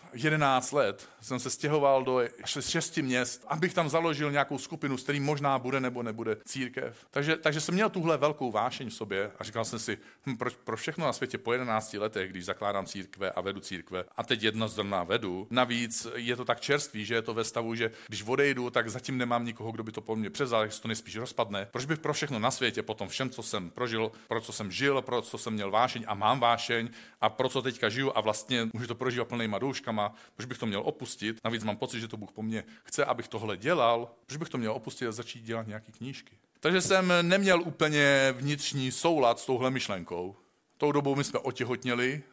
11 0.13 0.71
let 0.71 1.09
jsem 1.21 1.39
se 1.39 1.49
stěhoval 1.49 2.03
do 2.03 2.21
šesti 2.45 3.01
měst, 3.01 3.45
abych 3.47 3.73
tam 3.73 3.89
založil 3.89 4.31
nějakou 4.31 4.57
skupinu, 4.57 4.97
s 4.97 5.03
kterým 5.03 5.23
možná 5.23 5.59
bude 5.59 5.79
nebo 5.79 6.03
nebude 6.03 6.37
církev. 6.45 7.05
Takže, 7.09 7.35
takže 7.35 7.61
jsem 7.61 7.73
měl 7.73 7.89
tuhle 7.89 8.17
velkou 8.17 8.51
vášeň 8.51 8.89
v 8.89 8.93
sobě 8.93 9.31
a 9.39 9.43
říkal 9.43 9.65
jsem 9.65 9.79
si, 9.79 9.97
hm, 10.25 10.37
pro, 10.37 10.51
pro 10.63 10.77
všechno 10.77 11.05
na 11.05 11.13
světě 11.13 11.37
po 11.37 11.53
11 11.53 11.93
letech, 11.93 12.29
když 12.29 12.45
zakládám 12.45 12.85
církve 12.85 13.31
a 13.31 13.41
vedu 13.41 13.59
církve 13.59 14.03
a 14.17 14.23
teď 14.23 14.43
jedno 14.43 14.67
zrovna 14.67 15.03
vedu, 15.03 15.47
navíc 15.49 16.07
je 16.15 16.35
to 16.35 16.45
tak 16.45 16.59
čerstvý, 16.61 17.05
že 17.05 17.15
je 17.15 17.21
to 17.21 17.33
ve 17.33 17.43
stavu, 17.43 17.75
že 17.75 17.91
když 18.07 18.23
odejdu, 18.23 18.69
tak 18.69 18.89
zatím 18.89 19.17
nemám 19.17 19.45
nikoho, 19.45 19.71
kdo 19.71 19.83
by 19.83 19.91
to 19.91 20.01
po 20.01 20.15
mně 20.15 20.29
převzal, 20.29 20.63
jestli 20.63 20.81
to 20.81 20.87
nejspíš 20.87 21.15
rozpadne. 21.15 21.67
Proč 21.71 21.85
bych 21.85 21.99
pro 21.99 22.13
všechno 22.13 22.39
na 22.39 22.51
světě, 22.51 22.83
potom 22.83 23.07
všem, 23.07 23.29
co 23.29 23.43
jsem 23.43 23.69
prožil, 23.69 24.11
pro 24.27 24.41
co 24.41 24.53
jsem 24.53 24.71
žil, 24.71 25.01
pro 25.01 25.21
co 25.21 25.37
jsem 25.37 25.53
měl 25.53 25.71
vášeň 25.71 26.03
a 26.07 26.13
mám 26.13 26.39
vášeň 26.39 26.89
a 27.21 27.29
pro 27.29 27.49
co 27.49 27.61
teďka 27.61 27.89
žiju 27.89 28.11
a 28.15 28.21
vlastně 28.21 28.69
můžu 28.73 28.87
to 28.87 28.95
prožívat 28.95 29.27
plnýma 29.27 29.59
douškama, 29.59 30.00
proč 30.35 30.45
bych 30.45 30.57
to 30.57 30.65
měl 30.65 30.81
opustit? 30.85 31.37
Navíc 31.43 31.63
mám 31.63 31.77
pocit, 31.77 31.99
že 31.99 32.07
to 32.07 32.17
Bůh 32.17 32.31
po 32.31 32.43
mně 32.43 32.63
chce, 32.83 33.05
abych 33.05 33.27
tohle 33.27 33.57
dělal. 33.57 34.11
Proč 34.25 34.37
bych 34.37 34.49
to 34.49 34.57
měl 34.57 34.71
opustit 34.71 35.07
a 35.07 35.11
začít 35.11 35.43
dělat 35.43 35.67
nějaké 35.67 35.91
knížky? 35.91 36.37
Takže 36.59 36.81
jsem 36.81 37.13
neměl 37.21 37.61
úplně 37.61 38.33
vnitřní 38.37 38.91
soulad 38.91 39.39
s 39.39 39.45
touhle 39.45 39.71
myšlenkou. 39.71 40.35
Tou 40.77 40.91
dobou 40.91 41.15
my 41.15 41.23
jsme 41.23 41.39
otěhotněli, 41.39 42.23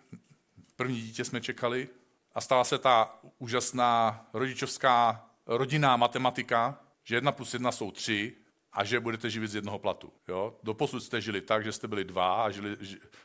první 0.76 1.00
dítě 1.00 1.24
jsme 1.24 1.40
čekali 1.40 1.88
a 2.32 2.40
stala 2.40 2.64
se 2.64 2.78
ta 2.78 3.18
úžasná 3.38 4.26
rodičovská 4.32 5.26
rodinná 5.46 5.96
matematika, 5.96 6.80
že 7.04 7.14
jedna 7.14 7.32
plus 7.32 7.52
jedna 7.52 7.72
jsou 7.72 7.90
tři 7.90 8.36
a 8.72 8.84
že 8.84 9.00
budete 9.00 9.30
živit 9.30 9.48
z 9.48 9.54
jednoho 9.54 9.78
platu. 9.78 10.12
Jo? 10.28 10.56
Doposud 10.62 11.02
jste 11.02 11.20
žili 11.20 11.40
tak, 11.40 11.64
že 11.64 11.72
jste 11.72 11.88
byli 11.88 12.04
dva 12.04 12.44
a, 12.44 12.50
žili, 12.50 12.76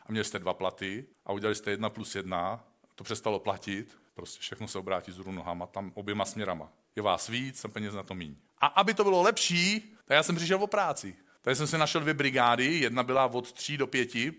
a 0.06 0.12
měli 0.12 0.25
jste 0.25 0.39
dva 0.39 0.53
platy 0.53 1.06
a 1.25 1.32
udělali 1.32 1.56
jste 1.56 1.71
jedna 1.71 1.89
plus 1.89 2.15
jedna, 2.15 2.63
to 2.95 3.03
přestalo 3.03 3.39
platit 3.39 3.97
Prostě 4.13 4.39
všechno 4.39 4.67
se 4.67 4.80
obrátí 4.80 5.12
z 5.12 5.17
nohama, 5.17 5.65
tam 5.65 5.91
oběma 5.95 6.26
směrama. 6.26 6.69
Je 6.95 7.02
vás 7.02 7.28
víc 7.28 7.65
a 7.65 7.67
peněz 7.67 7.93
na 7.93 8.04
to 8.04 8.13
míň. 8.13 8.36
A 8.62 8.67
aby 8.67 8.93
to 8.93 9.04
bylo 9.04 9.21
lepší, 9.21 9.80
tak 10.06 10.15
já 10.15 10.23
jsem 10.23 10.36
přišel 10.36 10.63
o 10.63 10.67
práci. 10.67 11.15
Tady 11.41 11.56
jsem 11.56 11.67
si 11.67 11.78
našel 11.78 12.02
dvě 12.02 12.13
brigády, 12.13 12.65
jedna 12.65 13.04
byla 13.04 13.26
od 13.26 13.52
tří 13.52 13.78
do 13.78 13.88
pěti, 13.88 14.34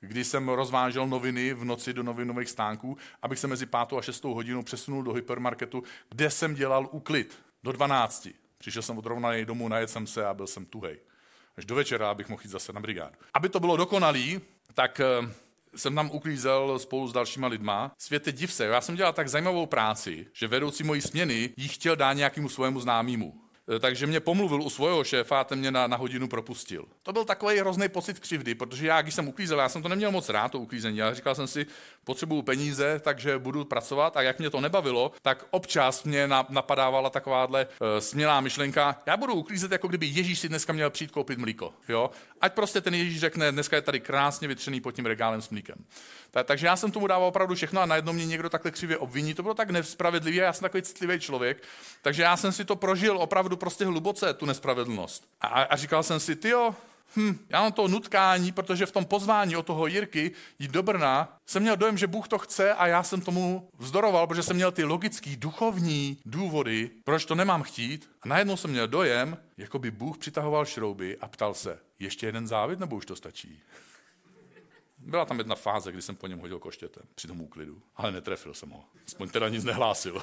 kdy 0.00 0.24
jsem 0.24 0.48
rozvážel 0.48 1.06
noviny 1.06 1.54
v 1.54 1.64
noci 1.64 1.92
do 1.92 2.02
novinových 2.02 2.50
stánků, 2.50 2.96
abych 3.22 3.38
se 3.38 3.46
mezi 3.46 3.66
pátou 3.66 3.98
a 3.98 4.02
šestou 4.02 4.34
hodinou 4.34 4.62
přesunul 4.62 5.02
do 5.02 5.12
hypermarketu, 5.12 5.82
kde 6.10 6.30
jsem 6.30 6.54
dělal 6.54 6.88
úklid 6.90 7.38
do 7.62 7.72
12. 7.72 8.28
Přišel 8.58 8.82
jsem 8.82 8.98
odrovnaný 8.98 9.44
domů, 9.44 9.68
najet 9.68 9.90
jsem 9.90 10.06
se 10.06 10.26
a 10.26 10.34
byl 10.34 10.46
jsem 10.46 10.66
tuhej. 10.66 11.00
Až 11.56 11.64
do 11.64 11.74
večera, 11.74 12.10
abych 12.10 12.28
mohl 12.28 12.42
jít 12.44 12.50
zase 12.50 12.72
na 12.72 12.80
brigádu. 12.80 13.14
Aby 13.34 13.48
to 13.48 13.60
bylo 13.60 13.76
dokonalý, 13.76 14.40
tak 14.74 15.00
eh, 15.00 15.34
jsem 15.76 15.94
tam 15.94 16.10
uklízel 16.10 16.78
spolu 16.78 17.08
s 17.08 17.12
dalšíma 17.12 17.46
lidma. 17.46 17.92
Světe 17.98 18.32
div 18.32 18.52
se, 18.52 18.64
já 18.64 18.80
jsem 18.80 18.96
dělal 18.96 19.12
tak 19.12 19.28
zajímavou 19.28 19.66
práci, 19.66 20.26
že 20.32 20.48
vedoucí 20.48 20.84
mojí 20.84 21.00
směny 21.00 21.50
jí 21.56 21.68
chtěl 21.68 21.96
dát 21.96 22.12
nějakému 22.12 22.48
svému 22.48 22.80
známému. 22.80 23.43
Eh, 23.68 23.78
takže 23.78 24.06
mě 24.06 24.20
pomluvil 24.20 24.62
u 24.62 24.70
svého 24.70 25.04
šéfa 25.04 25.40
a 25.40 25.44
ten 25.44 25.58
mě 25.58 25.70
na, 25.70 25.86
na 25.86 25.96
hodinu 25.96 26.28
propustil. 26.28 26.84
To 27.02 27.12
byl 27.12 27.24
takový 27.24 27.58
hrozný 27.58 27.88
pocit 27.88 28.18
křivdy, 28.18 28.54
protože 28.54 28.86
já, 28.86 29.02
když 29.02 29.14
jsem 29.14 29.28
uklízel, 29.28 29.58
já 29.58 29.68
jsem 29.68 29.82
to 29.82 29.88
neměl 29.88 30.10
moc 30.10 30.28
rád, 30.28 30.52
to 30.52 30.58
uklízení, 30.58 31.02
ale 31.02 31.14
říkal 31.14 31.34
jsem 31.34 31.46
si, 31.46 31.66
potřebuju 32.04 32.42
peníze, 32.42 33.00
takže 33.04 33.38
budu 33.38 33.64
pracovat 33.64 34.16
a 34.16 34.22
jak 34.22 34.38
mě 34.38 34.50
to 34.50 34.60
nebavilo, 34.60 35.12
tak 35.22 35.44
občas 35.50 36.04
mě 36.04 36.28
napadávala 36.48 37.10
takováhle 37.10 37.66
uh, 37.66 37.86
smělá 37.98 38.40
myšlenka, 38.40 39.02
já 39.06 39.16
budu 39.16 39.34
uklízet, 39.34 39.72
jako 39.72 39.88
kdyby 39.88 40.06
Ježíš 40.06 40.38
si 40.38 40.48
dneska 40.48 40.72
měl 40.72 40.90
přijít 40.90 41.10
koupit 41.10 41.38
mlíko. 41.38 41.74
Jo? 41.88 42.10
Ať 42.40 42.52
prostě 42.54 42.80
ten 42.80 42.94
Ježíš 42.94 43.20
řekne, 43.20 43.52
dneska 43.52 43.76
je 43.76 43.82
tady 43.82 44.00
krásně 44.00 44.48
vytřený 44.48 44.80
pod 44.80 44.92
tím 44.92 45.06
regálem 45.06 45.42
s 45.42 45.50
mlíkem. 45.50 45.84
Tak, 46.34 46.46
takže 46.46 46.66
já 46.66 46.76
jsem 46.76 46.90
tomu 46.90 47.06
dával 47.06 47.28
opravdu 47.28 47.54
všechno 47.54 47.80
a 47.80 47.86
najednou 47.86 48.12
mě 48.12 48.26
někdo 48.26 48.50
takhle 48.50 48.70
křivě 48.70 48.98
obviní. 48.98 49.34
To 49.34 49.42
bylo 49.42 49.54
tak 49.54 49.70
nespravedlivé, 49.70 50.36
já 50.36 50.52
jsem 50.52 50.62
takový 50.62 50.82
citlivý 50.82 51.20
člověk, 51.20 51.62
takže 52.02 52.22
já 52.22 52.36
jsem 52.36 52.52
si 52.52 52.64
to 52.64 52.76
prožil 52.76 53.18
opravdu 53.18 53.56
prostě 53.56 53.84
hluboce, 53.84 54.34
tu 54.34 54.46
nespravedlnost. 54.46 55.28
A, 55.40 55.46
a 55.46 55.76
říkal 55.76 56.02
jsem 56.02 56.20
si, 56.20 56.36
ty 56.36 56.48
jo, 56.48 56.74
hm, 57.16 57.38
já 57.48 57.60
mám 57.60 57.72
to 57.72 57.88
nutkání, 57.88 58.52
protože 58.52 58.86
v 58.86 58.92
tom 58.92 59.04
pozvání 59.04 59.56
od 59.56 59.66
toho 59.66 59.86
Jirky 59.86 60.32
jít 60.58 60.70
do 60.70 60.82
Brna 60.82 61.38
jsem 61.46 61.62
měl 61.62 61.76
dojem, 61.76 61.98
že 61.98 62.06
Bůh 62.06 62.28
to 62.28 62.38
chce 62.38 62.74
a 62.74 62.86
já 62.86 63.02
jsem 63.02 63.20
tomu 63.20 63.68
vzdoroval, 63.78 64.26
protože 64.26 64.42
jsem 64.42 64.56
měl 64.56 64.72
ty 64.72 64.84
logický, 64.84 65.36
duchovní 65.36 66.18
důvody, 66.24 66.90
proč 67.04 67.24
to 67.24 67.34
nemám 67.34 67.62
chtít. 67.62 68.10
A 68.22 68.28
najednou 68.28 68.56
jsem 68.56 68.70
měl 68.70 68.88
dojem, 68.88 69.38
jako 69.56 69.78
by 69.78 69.90
Bůh 69.90 70.18
přitahoval 70.18 70.64
šrouby 70.64 71.16
a 71.20 71.28
ptal 71.28 71.54
se, 71.54 71.78
ještě 71.98 72.26
jeden 72.26 72.46
závid 72.46 72.80
nebo 72.80 72.96
už 72.96 73.06
to 73.06 73.16
stačí? 73.16 73.62
Byla 75.06 75.24
tam 75.24 75.38
jedna 75.38 75.54
fáze, 75.54 75.92
kdy 75.92 76.02
jsem 76.02 76.16
po 76.16 76.26
něm 76.26 76.38
hodil 76.38 76.58
koštětem 76.58 77.02
při 77.14 77.28
tom 77.28 77.40
úklidu, 77.40 77.82
ale 77.96 78.12
netrefil 78.12 78.54
jsem 78.54 78.70
ho. 78.70 78.84
Aspoň 79.06 79.28
teda 79.28 79.48
nic 79.48 79.64
nehlásil. 79.64 80.22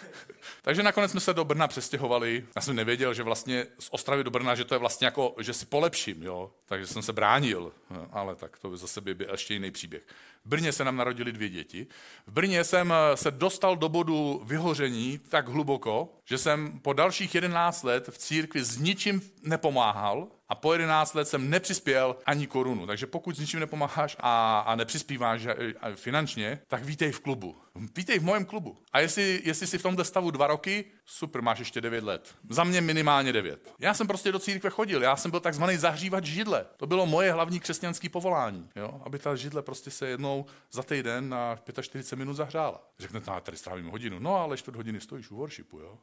Takže 0.62 0.82
nakonec 0.82 1.10
jsme 1.10 1.20
se 1.20 1.34
do 1.34 1.44
Brna 1.44 1.68
přestěhovali. 1.68 2.46
Já 2.56 2.62
jsem 2.62 2.76
nevěděl, 2.76 3.14
že 3.14 3.22
vlastně 3.22 3.66
z 3.78 3.88
Ostravy 3.90 4.24
do 4.24 4.30
Brna, 4.30 4.54
že 4.54 4.64
to 4.64 4.74
je 4.74 4.78
vlastně 4.78 5.04
jako, 5.04 5.34
že 5.40 5.52
si 5.52 5.66
polepším, 5.66 6.22
jo. 6.22 6.52
Takže 6.66 6.86
jsem 6.86 7.02
se 7.02 7.12
bránil, 7.12 7.72
ale 8.10 8.36
tak 8.36 8.58
to 8.58 8.70
by 8.70 8.76
zase 8.76 9.00
by 9.00 9.14
byl 9.14 9.30
ještě 9.30 9.54
jiný 9.54 9.70
příběh. 9.70 10.02
Brně 10.46 10.72
se 10.72 10.84
nám 10.84 10.96
narodili 10.96 11.32
dvě 11.32 11.48
děti. 11.48 11.86
V 12.26 12.32
Brně 12.32 12.64
jsem 12.64 12.94
se 13.14 13.30
dostal 13.30 13.76
do 13.76 13.88
bodu 13.88 14.42
vyhoření 14.44 15.18
tak 15.28 15.48
hluboko, 15.48 16.08
že 16.24 16.38
jsem 16.38 16.80
po 16.80 16.92
dalších 16.92 17.34
11 17.34 17.82
let 17.82 18.08
v 18.10 18.18
církvi 18.18 18.64
s 18.64 18.78
ničím 18.78 19.22
nepomáhal, 19.42 20.28
a 20.48 20.54
po 20.54 20.72
11 20.72 21.14
let 21.14 21.28
jsem 21.28 21.50
nepřispěl 21.50 22.16
ani 22.26 22.46
korunu. 22.46 22.86
Takže 22.86 23.06
pokud 23.06 23.36
s 23.36 23.38
ničím 23.38 23.60
nepomáháš 23.60 24.16
a, 24.20 24.58
a 24.58 24.74
nepřispíváš 24.74 25.46
finančně, 25.94 26.60
tak 26.68 26.84
vítej 26.84 27.12
v 27.12 27.20
klubu. 27.20 27.56
Vítej 27.96 28.18
v 28.18 28.24
mém 28.24 28.44
klubu. 28.44 28.78
A 28.92 29.00
jestli, 29.00 29.42
jestli 29.44 29.66
jsi 29.66 29.78
v 29.78 29.82
tomto 29.82 30.04
stavu 30.04 30.30
dva 30.30 30.46
roky, 30.46 30.84
super, 31.04 31.42
máš 31.42 31.58
ještě 31.58 31.80
9 31.80 32.04
let. 32.04 32.34
Za 32.50 32.64
mě 32.64 32.80
minimálně 32.80 33.32
9. 33.32 33.74
Já 33.78 33.94
jsem 33.94 34.06
prostě 34.06 34.32
do 34.32 34.38
církve 34.38 34.70
chodil, 34.70 35.02
já 35.02 35.16
jsem 35.16 35.30
byl 35.30 35.40
takzvaný 35.40 35.76
zahřívat 35.76 36.24
židle. 36.24 36.66
To 36.76 36.86
bylo 36.86 37.06
moje 37.06 37.32
hlavní 37.32 37.60
křesťanské 37.60 38.08
povolání, 38.08 38.68
jo? 38.76 39.00
aby 39.04 39.18
ta 39.18 39.36
židle 39.36 39.62
prostě 39.62 39.90
se 39.90 40.08
jednou 40.08 40.46
za 40.72 40.82
týden 40.82 41.28
na 41.28 41.58
45 41.82 42.18
minut 42.18 42.34
zahřála. 42.34 42.88
Řeknete, 42.98 43.30
no, 43.30 43.40
tady 43.40 43.56
strávím 43.56 43.86
hodinu, 43.86 44.18
no 44.18 44.36
ale 44.36 44.56
čtvrt 44.56 44.76
hodiny 44.76 45.00
stojíš 45.00 45.30
u 45.30 45.36
worshipu, 45.36 45.78
jo? 45.78 45.98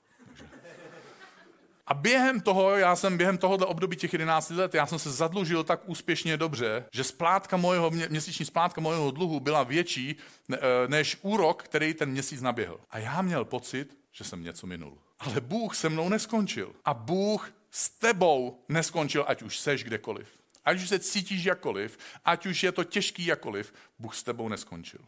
A 1.88 1.94
během 1.94 2.42
toho, 2.42 2.70
já 2.78 2.96
jsem 2.96 3.18
během 3.18 3.38
tohohle 3.38 3.66
období 3.66 3.96
těch 3.96 4.14
11 4.14 4.50
let, 4.50 4.74
já 4.74 4.86
jsem 4.86 5.00
se 5.00 5.12
zadlužil 5.12 5.64
tak 5.64 5.90
úspěšně 5.90 6.38
dobře, 6.38 6.86
že 6.92 7.04
splátka 7.04 7.58
mojeho, 7.58 7.92
měsíční 7.92 8.46
splátka 8.46 8.82
mojeho 8.82 9.12
dluhu 9.12 9.40
byla 9.40 9.64
větší 9.64 10.16
eh, 10.54 10.58
než 10.88 11.18
úrok, 11.22 11.64
který 11.64 11.94
ten 11.94 12.10
měsíc 12.10 12.42
naběhl. 12.42 12.80
A 12.90 13.00
já 13.00 13.22
měl 13.22 13.46
pocit, 13.46 13.98
že 14.12 14.24
jsem 14.24 14.44
něco 14.44 14.68
minul. 14.68 14.98
Ale 15.20 15.42
Bůh 15.42 15.76
se 15.76 15.90
mnou 15.90 16.10
neskončil. 16.10 16.74
A 16.86 16.94
Bůh 16.94 17.54
s 17.72 17.90
tebou 17.90 18.64
neskončil, 18.70 19.26
ať 19.28 19.42
už 19.42 19.60
seš 19.60 19.84
kdekoliv. 19.84 20.28
ať 20.66 20.78
už 20.78 20.90
se 20.90 21.00
cítíš 21.00 21.44
jakoliv, 21.44 21.98
ať 22.26 22.46
už 22.46 22.64
je 22.64 22.72
to 22.72 22.84
těžký 22.84 23.26
jakoliv, 23.26 23.74
Bůh 24.00 24.16
s 24.16 24.24
tebou 24.24 24.50
neskončil. 24.50 25.00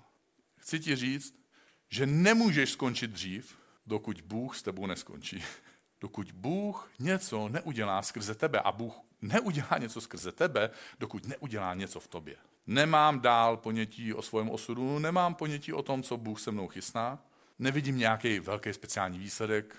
Chci 0.57 0.79
ti 0.79 0.95
říct, 0.95 1.35
že 1.89 2.05
nemůžeš 2.05 2.71
skončit 2.71 3.11
dřív, 3.11 3.57
dokud 3.87 4.21
Bůh 4.21 4.57
s 4.57 4.63
tebou 4.63 4.85
neskončí. 4.85 5.43
Dokud 6.05 6.31
Bůh 6.31 6.89
něco 6.99 7.49
neudělá 7.49 8.01
skrze 8.01 8.35
tebe 8.35 8.59
a 8.59 8.71
Bůh 8.71 8.93
neudělá 9.21 9.77
něco 9.77 10.01
skrze 10.01 10.31
tebe, 10.31 10.69
dokud 10.99 11.27
neudělá 11.27 11.73
něco 11.73 11.99
v 11.99 12.07
tobě. 12.07 12.35
Nemám 12.67 13.19
dál 13.19 13.57
ponětí 13.57 14.13
o 14.13 14.21
svém 14.21 14.49
osudu, 14.49 14.99
nemám 14.99 15.35
ponětí 15.35 15.73
o 15.73 15.81
tom, 15.81 16.03
co 16.03 16.17
Bůh 16.17 16.39
se 16.39 16.51
mnou 16.51 16.67
chystá, 16.67 17.19
nevidím 17.59 17.97
nějaký 17.97 18.39
velký 18.39 18.73
speciální 18.73 19.19
výsledek, 19.19 19.75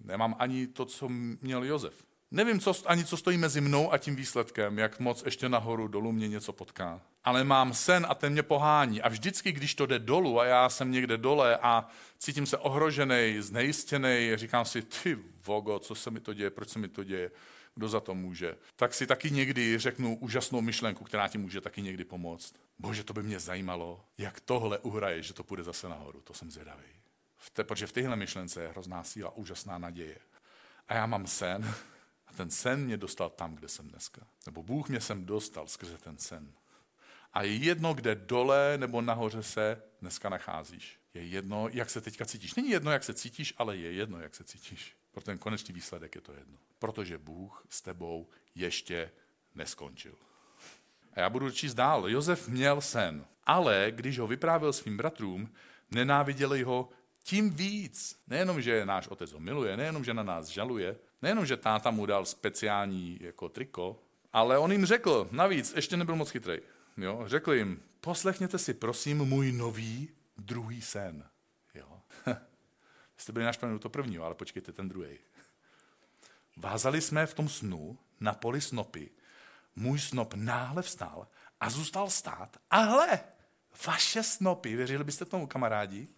nemám 0.00 0.36
ani 0.38 0.66
to, 0.66 0.84
co 0.84 1.08
měl 1.42 1.64
Jozef. 1.64 2.04
Nevím 2.32 2.60
co, 2.60 2.74
ani, 2.86 3.04
co 3.04 3.16
stojí 3.16 3.38
mezi 3.38 3.60
mnou 3.60 3.92
a 3.92 3.98
tím 3.98 4.16
výsledkem, 4.16 4.78
jak 4.78 5.00
moc 5.00 5.22
ještě 5.24 5.48
nahoru 5.48 5.88
dolů 5.88 6.12
mě 6.12 6.28
něco 6.28 6.52
potká. 6.52 7.00
Ale 7.24 7.44
mám 7.44 7.74
sen 7.74 8.06
a 8.08 8.14
ten 8.14 8.32
mě 8.32 8.42
pohání. 8.42 9.02
A 9.02 9.08
vždycky, 9.08 9.52
když 9.52 9.74
to 9.74 9.86
jde 9.86 9.98
dolů 9.98 10.40
a 10.40 10.44
já 10.44 10.68
jsem 10.68 10.90
někde 10.90 11.18
dole 11.18 11.56
a 11.56 11.88
cítím 12.18 12.46
se 12.46 12.58
ohrožený, 12.58 13.36
znejistěný, 13.38 14.32
říkám 14.34 14.64
si, 14.64 14.82
ty 14.82 15.18
vogo, 15.46 15.78
co 15.78 15.94
se 15.94 16.10
mi 16.10 16.20
to 16.20 16.34
děje, 16.34 16.50
proč 16.50 16.68
se 16.68 16.78
mi 16.78 16.88
to 16.88 17.04
děje, 17.04 17.30
kdo 17.74 17.88
za 17.88 18.00
to 18.00 18.14
může, 18.14 18.56
tak 18.76 18.94
si 18.94 19.06
taky 19.06 19.30
někdy 19.30 19.78
řeknu 19.78 20.18
úžasnou 20.18 20.60
myšlenku, 20.60 21.04
která 21.04 21.28
ti 21.28 21.38
může 21.38 21.60
taky 21.60 21.82
někdy 21.82 22.04
pomoct. 22.04 22.54
Bože, 22.78 23.04
to 23.04 23.12
by 23.12 23.22
mě 23.22 23.40
zajímalo, 23.40 24.04
jak 24.18 24.40
tohle 24.40 24.78
uhraje, 24.78 25.22
že 25.22 25.34
to 25.34 25.44
půjde 25.44 25.62
zase 25.62 25.88
nahoru. 25.88 26.20
To 26.20 26.34
jsem 26.34 26.50
zvědavý. 26.50 26.88
V 27.36 27.50
te, 27.50 27.64
protože 27.64 27.86
v 27.86 27.92
téhle 27.92 28.16
myšlence 28.16 28.62
je 28.62 28.68
hrozná 28.68 29.04
síla, 29.04 29.36
úžasná 29.36 29.78
naděje. 29.78 30.18
A 30.88 30.94
já 30.94 31.06
mám 31.06 31.26
sen, 31.26 31.74
a 32.32 32.36
ten 32.36 32.50
sen 32.50 32.84
mě 32.84 32.96
dostal 32.96 33.30
tam, 33.30 33.54
kde 33.54 33.68
jsem 33.68 33.88
dneska. 33.88 34.26
Nebo 34.46 34.62
Bůh 34.62 34.88
mě 34.88 35.00
sem 35.00 35.26
dostal 35.26 35.66
skrze 35.66 35.98
ten 35.98 36.18
sen. 36.18 36.52
A 37.32 37.42
je 37.42 37.54
jedno, 37.54 37.94
kde 37.94 38.14
dole 38.14 38.78
nebo 38.78 39.00
nahoře 39.00 39.42
se 39.42 39.82
dneska 40.00 40.28
nacházíš. 40.28 40.98
Je 41.14 41.26
jedno, 41.26 41.68
jak 41.68 41.90
se 41.90 42.00
teďka 42.00 42.24
cítíš. 42.24 42.54
Není 42.54 42.70
jedno, 42.70 42.90
jak 42.90 43.04
se 43.04 43.14
cítíš, 43.14 43.54
ale 43.58 43.76
je 43.76 43.92
jedno, 43.92 44.20
jak 44.20 44.34
se 44.34 44.44
cítíš. 44.44 44.96
Pro 45.12 45.22
ten 45.22 45.38
konečný 45.38 45.74
výsledek 45.74 46.14
je 46.14 46.20
to 46.20 46.32
jedno. 46.32 46.58
Protože 46.78 47.18
Bůh 47.18 47.66
s 47.68 47.82
tebou 47.82 48.28
ještě 48.54 49.10
neskončil. 49.54 50.14
A 51.12 51.20
já 51.20 51.30
budu 51.30 51.50
číst 51.50 51.74
dál. 51.74 52.08
Josef 52.08 52.48
měl 52.48 52.80
sen, 52.80 53.24
ale 53.44 53.86
když 53.90 54.18
ho 54.18 54.26
vyprávěl 54.26 54.72
svým 54.72 54.96
bratrům, 54.96 55.54
nenáviděli 55.90 56.62
ho 56.62 56.88
tím 57.22 57.50
víc. 57.50 58.22
Nejenom, 58.26 58.62
že 58.62 58.86
náš 58.86 59.08
otec 59.08 59.32
ho 59.32 59.40
miluje, 59.40 59.76
nejenom, 59.76 60.04
že 60.04 60.14
na 60.14 60.22
nás 60.22 60.48
žaluje, 60.48 60.96
nejenom, 61.22 61.46
že 61.46 61.56
táta 61.56 61.90
mu 61.90 62.06
dal 62.06 62.26
speciální 62.26 63.18
jako 63.20 63.48
triko, 63.48 64.02
ale 64.32 64.58
on 64.58 64.72
jim 64.72 64.86
řekl, 64.86 65.28
navíc, 65.30 65.72
ještě 65.76 65.96
nebyl 65.96 66.16
moc 66.16 66.30
chytrý. 66.30 66.58
Jo? 66.96 67.22
Řekl 67.26 67.52
jim, 67.52 67.82
poslechněte 68.00 68.58
si 68.58 68.74
prosím 68.74 69.18
můj 69.18 69.52
nový 69.52 70.08
druhý 70.38 70.82
sen. 70.82 71.28
Jo? 71.74 72.00
Jste 73.16 73.32
byli 73.32 73.44
naštvaní 73.44 73.78
to 73.78 73.88
prvního, 73.88 74.24
ale 74.24 74.34
počkejte 74.34 74.72
ten 74.72 74.88
druhý. 74.88 75.18
Vázali 76.56 77.00
jsme 77.00 77.26
v 77.26 77.34
tom 77.34 77.48
snu 77.48 77.98
na 78.20 78.32
poli 78.32 78.60
snopy. 78.60 79.10
Můj 79.76 79.98
snop 79.98 80.34
náhle 80.34 80.82
vstal 80.82 81.28
a 81.60 81.70
zůstal 81.70 82.10
stát. 82.10 82.56
A 82.70 82.76
hle, 82.78 83.20
vaše 83.86 84.22
snopy, 84.22 84.76
věřili 84.76 85.04
byste 85.04 85.24
tomu 85.24 85.46
kamarádi, 85.46 86.08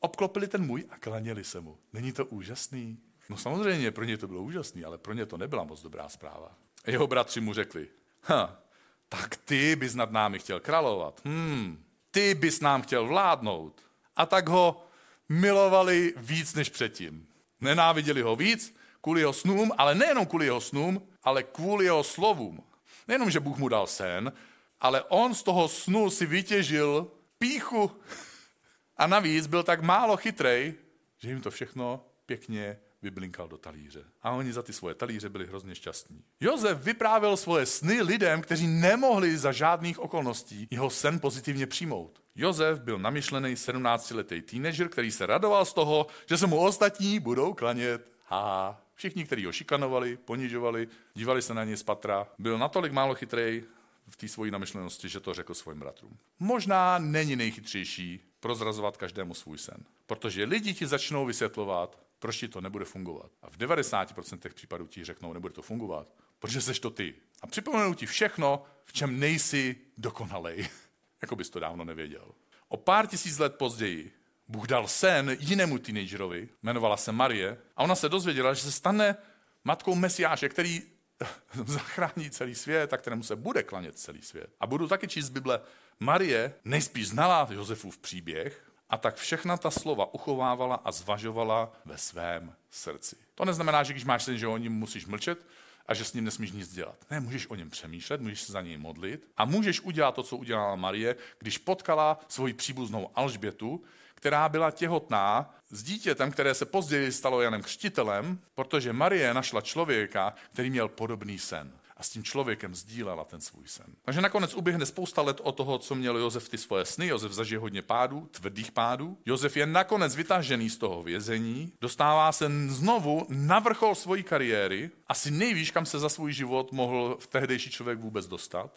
obklopili 0.00 0.48
ten 0.48 0.66
můj 0.66 0.84
a 0.90 0.98
klaněli 0.98 1.44
se 1.44 1.60
mu. 1.60 1.78
Není 1.92 2.12
to 2.12 2.26
úžasný? 2.26 2.98
No 3.28 3.36
samozřejmě, 3.36 3.90
pro 3.90 4.04
ně 4.04 4.18
to 4.18 4.28
bylo 4.28 4.42
úžasný, 4.42 4.84
ale 4.84 4.98
pro 4.98 5.12
ně 5.12 5.26
to 5.26 5.36
nebyla 5.36 5.64
moc 5.64 5.82
dobrá 5.82 6.08
zpráva. 6.08 6.54
Jeho 6.86 7.06
bratři 7.06 7.40
mu 7.40 7.52
řekli, 7.52 7.88
ha, 8.22 8.62
tak 9.08 9.36
ty 9.36 9.76
bys 9.76 9.94
nad 9.94 10.10
námi 10.10 10.38
chtěl 10.38 10.60
královat. 10.60 11.20
Hmm, 11.24 11.84
ty 12.10 12.34
bys 12.34 12.60
nám 12.60 12.82
chtěl 12.82 13.06
vládnout. 13.06 13.82
A 14.16 14.26
tak 14.26 14.48
ho 14.48 14.86
milovali 15.28 16.14
víc 16.16 16.54
než 16.54 16.68
předtím. 16.68 17.28
Nenáviděli 17.60 18.22
ho 18.22 18.36
víc 18.36 18.76
kvůli 19.00 19.20
jeho 19.20 19.32
snům, 19.32 19.72
ale 19.78 19.94
nejenom 19.94 20.26
kvůli 20.26 20.44
jeho 20.44 20.60
snům, 20.60 21.08
ale 21.22 21.42
kvůli 21.42 21.84
jeho 21.84 22.04
slovům. 22.04 22.64
Nejenom, 23.08 23.30
že 23.30 23.40
Bůh 23.40 23.58
mu 23.58 23.68
dal 23.68 23.86
sen, 23.86 24.32
ale 24.80 25.02
on 25.02 25.34
z 25.34 25.42
toho 25.42 25.68
snu 25.68 26.10
si 26.10 26.26
vytěžil 26.26 27.10
píchu. 27.38 27.90
A 28.96 29.06
navíc 29.06 29.46
byl 29.46 29.62
tak 29.62 29.82
málo 29.82 30.16
chytrej, 30.16 30.74
že 31.18 31.28
jim 31.28 31.40
to 31.40 31.50
všechno 31.50 32.04
pěkně 32.26 32.78
vyblinkal 33.02 33.48
do 33.48 33.58
talíře. 33.58 34.04
A 34.22 34.30
oni 34.30 34.52
za 34.52 34.62
ty 34.62 34.72
svoje 34.72 34.94
talíře 34.94 35.28
byli 35.28 35.46
hrozně 35.46 35.74
šťastní. 35.74 36.24
Josef 36.40 36.78
vyprávěl 36.78 37.36
svoje 37.36 37.66
sny 37.66 38.02
lidem, 38.02 38.42
kteří 38.42 38.66
nemohli 38.66 39.38
za 39.38 39.52
žádných 39.52 39.98
okolností 39.98 40.68
jeho 40.70 40.90
sen 40.90 41.20
pozitivně 41.20 41.66
přijmout. 41.66 42.22
Josef 42.34 42.80
byl 42.80 42.98
namyšlený 42.98 43.54
17-letý 43.54 44.42
teenager, 44.42 44.88
který 44.88 45.10
se 45.10 45.26
radoval 45.26 45.64
z 45.64 45.72
toho, 45.72 46.06
že 46.28 46.38
se 46.38 46.46
mu 46.46 46.60
ostatní 46.60 47.20
budou 47.20 47.54
klanět. 47.54 48.12
Haha. 48.24 48.82
Všichni, 48.94 49.24
kteří 49.24 49.44
ho 49.44 49.52
šikanovali, 49.52 50.16
ponižovali, 50.16 50.88
dívali 51.14 51.42
se 51.42 51.54
na 51.54 51.64
něj 51.64 51.76
z 51.76 51.82
patra, 51.82 52.26
byl 52.38 52.58
natolik 52.58 52.92
málo 52.92 53.14
chytrý 53.14 53.62
v 54.08 54.16
té 54.16 54.28
svojí 54.28 54.50
namyšlenosti, 54.50 55.08
že 55.08 55.20
to 55.20 55.34
řekl 55.34 55.54
svým 55.54 55.78
bratrům. 55.78 56.18
Možná 56.38 56.98
není 56.98 57.36
nejchytřejší 57.36 58.20
prozrazovat 58.40 58.96
každému 58.96 59.34
svůj 59.34 59.58
sen, 59.58 59.84
protože 60.06 60.44
lidi 60.44 60.74
ti 60.74 60.86
začnou 60.86 61.26
vysvětlovat, 61.26 61.98
proč 62.18 62.36
ti 62.36 62.48
to 62.48 62.60
nebude 62.60 62.84
fungovat. 62.84 63.30
A 63.42 63.50
v 63.50 63.56
90% 63.56 64.52
případů 64.54 64.86
ti 64.86 65.04
řeknou, 65.04 65.32
nebude 65.32 65.54
to 65.54 65.62
fungovat, 65.62 66.14
protože 66.38 66.60
seš 66.60 66.80
to 66.80 66.90
ty. 66.90 67.14
A 67.42 67.46
připomenou 67.46 67.94
ti 67.94 68.06
všechno, 68.06 68.64
v 68.84 68.92
čem 68.92 69.20
nejsi 69.20 69.76
dokonalej. 69.98 70.68
jako 71.22 71.36
bys 71.36 71.50
to 71.50 71.60
dávno 71.60 71.84
nevěděl. 71.84 72.34
O 72.68 72.76
pár 72.76 73.06
tisíc 73.06 73.38
let 73.38 73.54
později 73.56 74.12
Bůh 74.48 74.66
dal 74.66 74.88
sen 74.88 75.36
jinému 75.40 75.78
teenagerovi, 75.78 76.48
jmenovala 76.62 76.96
se 76.96 77.12
Marie, 77.12 77.58
a 77.76 77.82
ona 77.82 77.94
se 77.94 78.08
dozvěděla, 78.08 78.54
že 78.54 78.62
se 78.62 78.72
stane 78.72 79.16
matkou 79.64 79.94
Mesiáše, 79.94 80.48
který 80.48 80.82
zachrání 81.66 82.30
celý 82.30 82.54
svět 82.54 82.92
a 82.92 82.96
kterému 82.96 83.22
se 83.22 83.36
bude 83.36 83.62
klanět 83.62 83.98
celý 83.98 84.22
svět. 84.22 84.50
A 84.60 84.66
budu 84.66 84.88
taky 84.88 85.08
číst 85.08 85.26
z 85.26 85.30
Bible. 85.30 85.60
Marie 86.00 86.54
nejspíš 86.64 87.08
znala 87.08 87.48
Josefův 87.50 87.98
příběh, 87.98 88.67
a 88.90 88.96
tak 88.98 89.16
všechna 89.16 89.56
ta 89.56 89.70
slova 89.70 90.14
uchovávala 90.14 90.74
a 90.84 90.92
zvažovala 90.92 91.72
ve 91.84 91.98
svém 91.98 92.54
srdci. 92.70 93.16
To 93.34 93.44
neznamená, 93.44 93.82
že 93.82 93.92
když 93.92 94.04
máš 94.04 94.24
sen, 94.24 94.38
že 94.38 94.46
o 94.46 94.56
něm 94.56 94.72
musíš 94.72 95.06
mlčet 95.06 95.46
a 95.86 95.94
že 95.94 96.04
s 96.04 96.12
ním 96.12 96.24
nesmíš 96.24 96.52
nic 96.52 96.74
dělat. 96.74 96.96
Ne, 97.10 97.20
můžeš 97.20 97.50
o 97.50 97.54
něm 97.54 97.70
přemýšlet, 97.70 98.20
můžeš 98.20 98.40
se 98.42 98.52
za 98.52 98.60
něj 98.60 98.76
modlit 98.76 99.28
a 99.36 99.44
můžeš 99.44 99.80
udělat 99.80 100.14
to, 100.14 100.22
co 100.22 100.36
udělala 100.36 100.76
Marie, 100.76 101.16
když 101.38 101.58
potkala 101.58 102.20
svoji 102.28 102.52
příbuznou 102.52 103.10
Alžbětu, 103.14 103.82
která 104.14 104.48
byla 104.48 104.70
těhotná 104.70 105.54
s 105.70 105.82
dítětem, 105.82 106.30
které 106.30 106.54
se 106.54 106.66
později 106.66 107.12
stalo 107.12 107.40
Janem 107.40 107.62
Křtitelem, 107.62 108.38
protože 108.54 108.92
Marie 108.92 109.34
našla 109.34 109.60
člověka, 109.60 110.34
který 110.52 110.70
měl 110.70 110.88
podobný 110.88 111.38
sen 111.38 111.77
a 111.98 112.02
s 112.02 112.08
tím 112.08 112.24
člověkem 112.24 112.74
sdílela 112.74 113.24
ten 113.24 113.40
svůj 113.40 113.68
sen. 113.68 113.86
Takže 114.02 114.20
nakonec 114.20 114.54
uběhne 114.54 114.86
spousta 114.86 115.22
let 115.22 115.40
od 115.42 115.52
toho, 115.52 115.78
co 115.78 115.94
měl 115.94 116.16
Josef 116.16 116.48
ty 116.48 116.58
svoje 116.58 116.84
sny. 116.84 117.06
Josef 117.06 117.32
zažije 117.32 117.58
hodně 117.58 117.82
pádů, 117.82 118.28
tvrdých 118.30 118.72
pádů. 118.72 119.18
Josef 119.26 119.56
je 119.56 119.66
nakonec 119.66 120.16
vytažený 120.16 120.70
z 120.70 120.78
toho 120.78 121.02
vězení, 121.02 121.72
dostává 121.80 122.32
se 122.32 122.50
znovu 122.68 123.26
na 123.28 123.58
vrchol 123.58 123.94
svojí 123.94 124.22
kariéry, 124.22 124.90
asi 125.06 125.30
nejvíš, 125.30 125.70
kam 125.70 125.86
se 125.86 125.98
za 125.98 126.08
svůj 126.08 126.32
život 126.32 126.72
mohl 126.72 127.16
v 127.20 127.26
tehdejší 127.26 127.70
člověk 127.70 127.98
vůbec 127.98 128.26
dostat. 128.26 128.70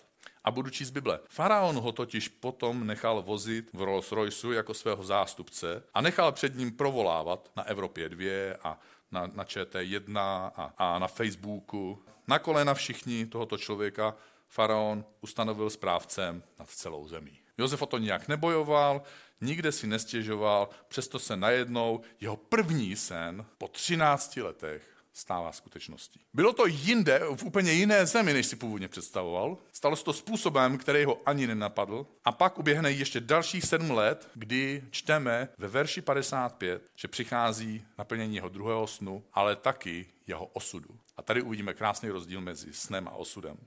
A 0.43 0.51
budu 0.51 0.69
číst 0.69 0.91
Bible. 0.91 1.19
Faraon 1.29 1.75
ho 1.75 1.91
totiž 1.91 2.27
potom 2.27 2.87
nechal 2.87 3.21
vozit 3.21 3.69
v 3.73 3.81
Rolls 3.81 4.11
Royceu 4.11 4.51
jako 4.51 4.73
svého 4.73 5.03
zástupce 5.03 5.83
a 5.93 6.01
nechal 6.01 6.31
před 6.31 6.55
ním 6.55 6.71
provolávat 6.71 7.51
na 7.55 7.63
Evropě 7.63 8.09
2 8.09 8.55
a 8.63 8.79
na, 9.11 9.27
na 9.33 9.43
ČT1 9.43 10.17
a, 10.55 10.73
a 10.77 10.99
na 10.99 11.07
Facebooku. 11.07 12.03
Na 12.31 12.39
kolena 12.39 12.73
všichni 12.73 13.25
tohoto 13.25 13.57
člověka 13.57 14.15
faraon 14.47 15.05
ustanovil 15.21 15.69
správcem 15.69 16.43
nad 16.59 16.69
celou 16.69 17.07
zemí. 17.07 17.39
Josef 17.57 17.81
o 17.81 17.85
to 17.85 17.97
nijak 17.97 18.27
nebojoval, 18.27 19.01
nikde 19.41 19.71
si 19.71 19.87
nestěžoval, 19.87 20.69
přesto 20.87 21.19
se 21.19 21.37
najednou 21.37 22.01
jeho 22.21 22.35
první 22.37 22.95
sen 22.95 23.45
po 23.57 23.67
13 23.67 24.37
letech 24.37 24.83
stává 25.13 25.51
skutečností. 25.51 26.19
Bylo 26.33 26.53
to 26.53 26.65
jinde, 26.65 27.21
v 27.35 27.43
úplně 27.43 27.71
jiné 27.71 28.05
zemi, 28.05 28.33
než 28.33 28.45
si 28.45 28.55
původně 28.55 28.87
představoval. 28.87 29.57
Stalo 29.71 29.95
se 29.95 30.03
to 30.03 30.13
způsobem, 30.13 30.77
který 30.77 31.05
ho 31.05 31.21
ani 31.25 31.47
nenapadl. 31.47 32.07
A 32.25 32.31
pak 32.31 32.59
uběhne 32.59 32.91
ještě 32.91 33.19
dalších 33.19 33.65
sedm 33.65 33.91
let, 33.91 34.29
kdy 34.35 34.83
čteme 34.91 35.49
ve 35.57 35.67
verši 35.67 36.01
55, 36.01 36.81
že 36.95 37.07
přichází 37.07 37.85
naplnění 37.97 38.35
jeho 38.35 38.49
druhého 38.49 38.87
snu, 38.87 39.23
ale 39.33 39.55
taky 39.55 40.05
jeho 40.31 40.45
osudu. 40.45 40.89
A 41.17 41.21
tady 41.21 41.41
uvidíme 41.41 41.73
krásný 41.73 42.09
rozdíl 42.09 42.41
mezi 42.41 42.73
snem 42.73 43.07
a 43.07 43.11
osudem. 43.11 43.57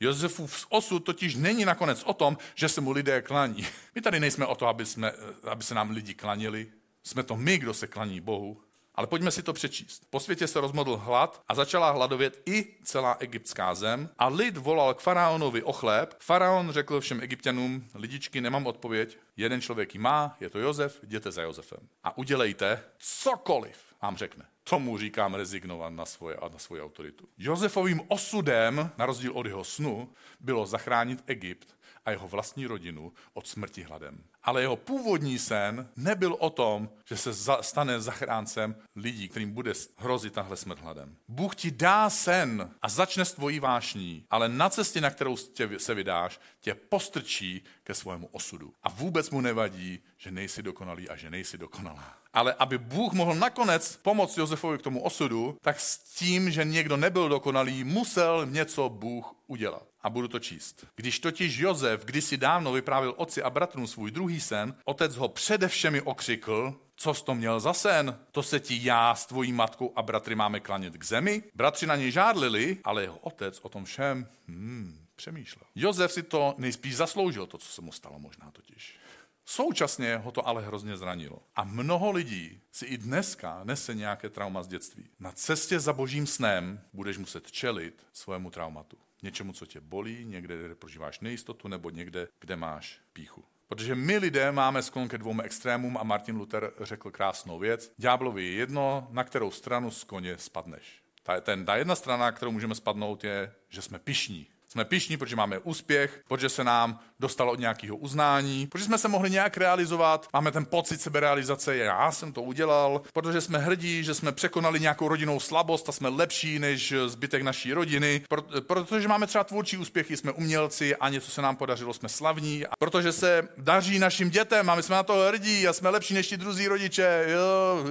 Josefův 0.00 0.66
osud 0.68 1.00
totiž 1.00 1.34
není 1.34 1.64
nakonec 1.64 2.02
o 2.02 2.14
tom, 2.14 2.38
že 2.54 2.68
se 2.68 2.80
mu 2.80 2.90
lidé 2.90 3.22
klaní. 3.22 3.66
My 3.94 4.00
tady 4.00 4.20
nejsme 4.20 4.46
o 4.46 4.54
to, 4.54 4.66
aby, 4.66 4.86
jsme, 4.86 5.12
aby 5.44 5.64
se 5.64 5.74
nám 5.74 5.90
lidi 5.90 6.14
klanili. 6.14 6.72
Jsme 7.02 7.22
to 7.22 7.36
my, 7.36 7.58
kdo 7.58 7.74
se 7.74 7.86
klaní 7.86 8.20
Bohu 8.20 8.62
Ale 8.94 9.06
pojďme 9.06 9.30
si 9.30 9.42
to 9.42 9.52
přečíst. 9.52 10.02
Po 10.10 10.20
světě 10.20 10.46
se 10.46 10.60
rozmodl 10.60 10.96
hlad 10.96 11.42
a 11.48 11.54
začala 11.54 11.90
hladovět 11.90 12.42
i 12.46 12.76
celá 12.84 13.16
egyptská 13.20 13.74
zem 13.74 14.08
a 14.18 14.28
lid 14.28 14.56
volal 14.56 14.94
k 14.94 15.00
faraonovi 15.00 15.62
o 15.62 15.72
chléb. 15.72 16.14
Faraon 16.18 16.70
řekl 16.72 17.00
všem 17.00 17.20
egyptianům, 17.20 17.88
lidičky, 17.94 18.40
nemám 18.40 18.66
odpověď, 18.66 19.18
jeden 19.36 19.60
člověk 19.60 19.94
ji 19.94 20.00
má, 20.00 20.36
je 20.40 20.50
to 20.50 20.58
Jozef, 20.58 21.00
jděte 21.02 21.32
za 21.32 21.42
Jozefem. 21.42 21.88
A 22.04 22.18
udělejte 22.18 22.82
cokoliv, 22.98 23.76
vám 24.02 24.16
řekne. 24.16 24.44
Tomu 24.70 24.98
říkám 24.98 25.34
rezignovat 25.34 25.92
na, 25.92 26.06
svoje, 26.06 26.36
na 26.52 26.58
svoji 26.58 26.82
autoritu. 26.82 27.28
Josefovým 27.38 28.00
osudem, 28.08 28.90
na 28.98 29.06
rozdíl 29.06 29.32
od 29.32 29.46
jeho 29.46 29.64
snu, 29.64 30.12
bylo 30.40 30.66
zachránit 30.66 31.22
Egypt 31.26 31.76
jeho 32.10 32.28
vlastní 32.28 32.66
rodinu 32.66 33.12
od 33.34 33.46
smrti 33.46 33.82
hladem. 33.82 34.24
Ale 34.42 34.60
jeho 34.60 34.76
původní 34.76 35.38
sen 35.38 35.88
nebyl 35.96 36.36
o 36.38 36.50
tom, 36.50 36.90
že 37.08 37.16
se 37.16 37.32
za, 37.32 37.62
stane 37.62 38.00
zachráncem 38.00 38.76
lidí, 38.96 39.28
kterým 39.28 39.52
bude 39.52 39.72
hrozit 39.96 40.32
tahle 40.32 40.56
smrt 40.56 40.80
hladem. 40.80 41.16
Bůh 41.28 41.56
ti 41.56 41.70
dá 41.70 42.10
sen 42.10 42.70
a 42.82 42.88
začne 42.88 43.24
s 43.24 43.32
tvojí 43.32 43.60
vášní, 43.60 44.24
ale 44.30 44.48
na 44.48 44.70
cestě, 44.70 45.00
na 45.00 45.10
kterou 45.10 45.36
tě, 45.36 45.78
se 45.78 45.94
vydáš, 45.94 46.40
tě 46.60 46.74
postrčí 46.74 47.64
ke 47.84 47.94
svému 47.94 48.26
osudu. 48.26 48.72
A 48.82 48.88
vůbec 48.88 49.30
mu 49.30 49.40
nevadí, 49.40 49.98
že 50.16 50.30
nejsi 50.30 50.62
dokonalý 50.62 51.08
a 51.08 51.16
že 51.16 51.30
nejsi 51.30 51.58
dokonalá. 51.58 52.14
Ale 52.32 52.54
aby 52.54 52.78
Bůh 52.78 53.12
mohl 53.12 53.34
nakonec 53.34 53.96
pomoct 53.96 54.38
Josefovi 54.38 54.78
k 54.78 54.82
tomu 54.82 55.02
osudu, 55.02 55.56
tak 55.62 55.80
s 55.80 55.98
tím, 55.98 56.50
že 56.50 56.64
někdo 56.64 56.96
nebyl 56.96 57.28
dokonalý, 57.28 57.84
musel 57.84 58.46
něco 58.46 58.88
Bůh 58.88 59.34
udělat. 59.46 59.89
A 60.02 60.10
budu 60.10 60.28
to 60.28 60.38
číst. 60.38 60.86
Když 60.96 61.18
totiž 61.18 61.58
Josef 61.58 62.04
kdysi 62.04 62.36
dávno 62.36 62.72
vyprávěl 62.72 63.14
otci 63.16 63.42
a 63.42 63.50
bratrům 63.50 63.86
svůj 63.86 64.10
druhý 64.10 64.40
sen, 64.40 64.74
otec 64.84 65.16
ho 65.16 65.28
především 65.28 66.00
okřikl, 66.04 66.80
co 66.96 67.14
jsi 67.14 67.24
to 67.24 67.34
měl 67.34 67.60
za 67.60 67.72
sen? 67.72 68.18
To 68.32 68.42
se 68.42 68.60
ti 68.60 68.80
já 68.82 69.14
s 69.14 69.26
tvojí 69.26 69.52
matkou 69.52 69.92
a 69.96 70.02
bratry 70.02 70.34
máme 70.34 70.60
klanět 70.60 70.96
k 70.96 71.04
zemi? 71.04 71.42
Bratři 71.54 71.86
na 71.86 71.96
něj 71.96 72.10
žádlili, 72.10 72.78
ale 72.84 73.02
jeho 73.02 73.18
otec 73.18 73.60
o 73.62 73.68
tom 73.68 73.84
všem 73.84 74.28
hmm, 74.48 75.06
přemýšlel. 75.16 75.64
Josef 75.74 76.12
si 76.12 76.22
to 76.22 76.54
nejspíš 76.58 76.96
zasloužil, 76.96 77.46
to, 77.46 77.58
co 77.58 77.68
se 77.68 77.82
mu 77.82 77.92
stalo 77.92 78.18
možná 78.18 78.50
totiž. 78.50 78.98
Současně 79.44 80.16
ho 80.16 80.30
to 80.30 80.48
ale 80.48 80.62
hrozně 80.62 80.96
zranilo. 80.96 81.38
A 81.56 81.64
mnoho 81.64 82.10
lidí 82.10 82.60
si 82.72 82.86
i 82.86 82.98
dneska 82.98 83.60
nese 83.64 83.94
nějaké 83.94 84.28
trauma 84.28 84.62
z 84.62 84.68
dětství. 84.68 85.08
Na 85.20 85.32
cestě 85.32 85.80
za 85.80 85.92
božím 85.92 86.26
snem 86.26 86.80
budeš 86.92 87.18
muset 87.18 87.50
čelit 87.50 88.06
svému 88.12 88.50
traumatu. 88.50 88.96
Něčemu, 89.22 89.52
co 89.52 89.66
tě 89.66 89.80
bolí, 89.80 90.24
někde, 90.24 90.64
kde 90.64 90.74
prožíváš 90.74 91.20
nejistotu, 91.20 91.68
nebo 91.68 91.90
někde, 91.90 92.28
kde 92.40 92.56
máš 92.56 93.00
píchu. 93.12 93.44
Protože 93.68 93.94
my 93.94 94.18
lidé 94.18 94.52
máme 94.52 94.82
sklon 94.82 95.08
ke 95.08 95.18
dvou 95.18 95.40
extrémům 95.40 95.96
a 95.96 96.02
Martin 96.02 96.36
Luther 96.36 96.72
řekl 96.80 97.10
krásnou 97.10 97.58
věc. 97.58 97.92
Ďáblovi 97.96 98.44
je 98.44 98.52
jedno, 98.52 99.08
na 99.10 99.24
kterou 99.24 99.50
stranu 99.50 99.90
z 99.90 100.04
koně 100.04 100.38
spadneš. 100.38 101.02
Ta, 101.22 101.40
ten, 101.40 101.64
ta 101.64 101.76
jedna 101.76 101.94
strana, 101.94 102.32
kterou 102.32 102.50
můžeme 102.50 102.74
spadnout, 102.74 103.24
je, 103.24 103.52
že 103.68 103.82
jsme 103.82 103.98
pišní, 103.98 104.46
jsme 104.72 104.84
pišní, 104.84 105.16
protože 105.16 105.36
máme 105.36 105.58
úspěch, 105.58 106.22
protože 106.28 106.48
se 106.48 106.64
nám 106.64 107.00
dostalo 107.20 107.52
od 107.52 107.58
nějakého 107.58 107.96
uznání, 107.96 108.66
protože 108.66 108.84
jsme 108.84 108.98
se 108.98 109.08
mohli 109.08 109.30
nějak 109.30 109.56
realizovat, 109.56 110.28
máme 110.32 110.52
ten 110.52 110.64
pocit 110.64 111.00
seberealizace, 111.00 111.76
já 111.76 112.12
jsem 112.12 112.32
to 112.32 112.42
udělal, 112.42 113.02
protože 113.12 113.40
jsme 113.40 113.58
hrdí, 113.58 114.04
že 114.04 114.14
jsme 114.14 114.32
překonali 114.32 114.80
nějakou 114.80 115.08
rodinnou 115.08 115.40
slabost 115.40 115.88
a 115.88 115.92
jsme 115.92 116.08
lepší 116.08 116.58
než 116.58 116.94
zbytek 117.06 117.42
naší 117.42 117.72
rodiny, 117.72 118.22
protože 118.66 119.08
máme 119.08 119.26
třeba 119.26 119.44
tvůrčí 119.44 119.76
úspěchy, 119.76 120.16
jsme 120.16 120.32
umělci 120.32 120.96
a 120.96 121.08
něco 121.08 121.30
se 121.30 121.42
nám 121.42 121.56
podařilo, 121.56 121.94
jsme 121.94 122.08
slavní, 122.08 122.66
a 122.66 122.70
protože 122.78 123.12
se 123.12 123.48
daří 123.58 123.98
našim 123.98 124.30
dětem 124.30 124.70
a 124.70 124.74
my 124.74 124.82
jsme 124.82 124.96
na 124.96 125.02
to 125.02 125.14
hrdí 125.28 125.68
a 125.68 125.72
jsme 125.72 125.88
lepší 125.88 126.14
než 126.14 126.26
ti 126.28 126.36
druzí 126.36 126.68
rodiče. 126.68 127.24
Jo, 127.28 127.86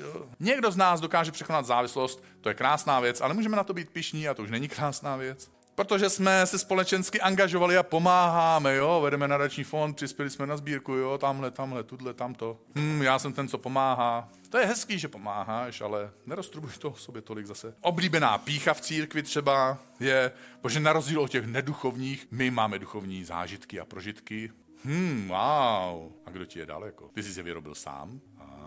jo. 0.00 0.26
Někdo 0.40 0.70
z 0.70 0.76
nás 0.76 1.00
dokáže 1.00 1.32
překonat 1.32 1.66
závislost, 1.66 2.24
to 2.40 2.48
je 2.48 2.54
krásná 2.54 3.00
věc, 3.00 3.20
ale 3.20 3.34
můžeme 3.34 3.56
na 3.56 3.64
to 3.64 3.74
být 3.74 3.90
pišní 3.90 4.28
a 4.28 4.34
to 4.34 4.42
už 4.42 4.50
není 4.50 4.68
krásná 4.68 5.16
věc 5.16 5.59
protože 5.84 6.10
jsme 6.10 6.46
se 6.46 6.58
společensky 6.58 7.20
angažovali 7.20 7.76
a 7.76 7.82
pomáháme, 7.82 8.76
jo, 8.76 9.00
vedeme 9.00 9.28
nadační 9.28 9.64
fond, 9.64 9.94
přispěli 9.94 10.30
jsme 10.30 10.46
na 10.46 10.56
sbírku, 10.56 10.92
jo, 10.92 11.18
tamhle, 11.18 11.50
tamhle, 11.50 11.84
tudle, 11.84 12.14
tamto. 12.14 12.58
Hm, 12.74 13.02
já 13.02 13.18
jsem 13.18 13.32
ten, 13.32 13.48
co 13.48 13.58
pomáhá. 13.58 14.28
To 14.48 14.58
je 14.58 14.66
hezký, 14.66 14.98
že 14.98 15.08
pomáháš, 15.08 15.80
ale 15.80 16.10
neroztrubuj 16.26 16.70
to 16.78 16.94
sobě 16.94 17.22
tolik 17.22 17.46
zase. 17.46 17.74
Oblíbená 17.80 18.38
pícha 18.38 18.74
v 18.74 18.80
církvi 18.80 19.22
třeba 19.22 19.78
je, 20.00 20.32
protože 20.60 20.80
na 20.80 20.92
rozdíl 20.92 21.20
od 21.20 21.30
těch 21.30 21.46
neduchovních, 21.46 22.26
my 22.30 22.50
máme 22.50 22.78
duchovní 22.78 23.24
zážitky 23.24 23.80
a 23.80 23.84
prožitky. 23.84 24.52
Hm, 24.84 25.28
wow. 25.28 26.12
A 26.26 26.30
kdo 26.30 26.44
ti 26.44 26.58
je 26.58 26.66
daleko? 26.66 27.08
Ty 27.14 27.22
jsi 27.22 27.38
je 27.38 27.42
vyrobil 27.42 27.74
sám? 27.74 28.20
Ah. 28.38 28.59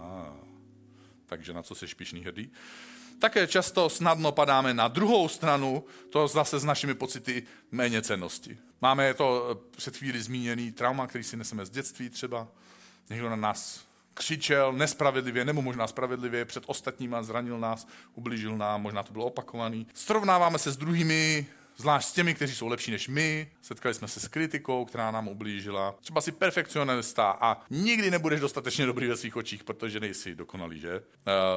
Takže 1.34 1.54
na 1.54 1.64
co 1.64 1.76
jsi 1.76 1.88
špišný 1.88 2.22
hrdý? 2.22 2.52
také 3.20 3.48
často 3.48 3.90
snadno 3.90 4.32
padáme 4.32 4.74
na 4.74 4.88
druhou 4.88 5.28
stranu, 5.28 5.84
to 6.10 6.28
zase 6.28 6.60
s 6.60 6.64
našimi 6.64 6.94
pocity 6.94 7.44
méně 7.72 8.02
cennosti. 8.02 8.58
Máme 8.82 9.14
to 9.14 9.48
eh, 9.52 9.78
před 9.78 9.98
chvíli 9.98 10.22
zmíněný 10.22 10.72
trauma, 10.72 11.08
který 11.08 11.24
si 11.24 11.38
neseme 11.38 11.66
z 11.66 11.70
dětství 11.70 12.10
třeba. 12.10 12.48
Někdo 13.10 13.30
na 13.30 13.36
nás 13.36 13.86
křičel 14.14 14.74
nespravedlivě, 14.74 15.46
nebo 15.46 15.62
možná 15.62 15.88
spravedlivě 15.88 16.46
před 16.46 16.64
ostatníma, 16.68 17.24
zranil 17.24 17.60
nás, 17.60 17.88
ublížil 18.16 18.58
nám, 18.58 18.82
možná 18.82 19.04
to 19.04 19.14
bylo 19.14 19.26
opakovaný. 19.26 19.88
Srovnáváme 19.94 20.60
se 20.60 20.72
s 20.72 20.78
druhými 20.78 21.48
zvlášť 21.78 22.10
s 22.10 22.14
těmi, 22.14 22.34
kteří 22.34 22.56
jsou 22.56 22.68
lepší 22.68 22.92
než 22.92 23.08
my. 23.08 23.52
Setkali 23.62 23.96
jsme 23.96 24.08
se 24.08 24.20
s 24.20 24.28
kritikou, 24.28 24.86
která 24.86 25.12
nám 25.12 25.28
ublížila. 25.28 25.96
Třeba 26.02 26.22
si 26.22 26.32
perfekcionista 26.32 27.38
a 27.42 27.62
nikdy 27.70 28.12
nebudeš 28.12 28.40
dostatečně 28.40 28.86
dobrý 28.86 29.08
ve 29.08 29.18
svých 29.18 29.36
očích, 29.36 29.64
protože 29.64 30.00
nejsi 30.00 30.36
dokonalý, 30.36 30.80
že? 30.80 30.96
Eh, 30.96 31.02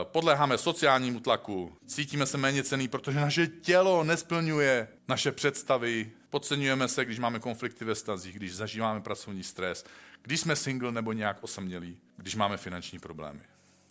podléháme 0.02 0.58
sociálnímu 0.58 1.20
tlaku, 1.20 1.76
cítíme 1.86 2.26
se 2.26 2.38
méně 2.38 2.62
cený, 2.62 2.88
protože 2.88 3.20
naše 3.20 3.46
tělo 3.46 4.04
nesplňuje 4.04 4.88
naše 5.08 5.32
představy, 5.32 6.10
podceňujeme 6.30 6.88
se, 6.88 7.04
když 7.04 7.18
máme 7.18 7.38
konflikty 7.38 7.84
ve 7.84 7.94
stazích, 7.94 8.36
když 8.36 8.54
zažíváme 8.54 9.00
pracovní 9.00 9.42
stres, 9.42 9.84
když 10.22 10.40
jsme 10.40 10.56
single 10.56 10.92
nebo 10.92 11.12
nějak 11.12 11.38
osamělí, 11.40 11.98
když 12.16 12.34
máme 12.34 12.56
finanční 12.56 12.98
problémy. 12.98 13.40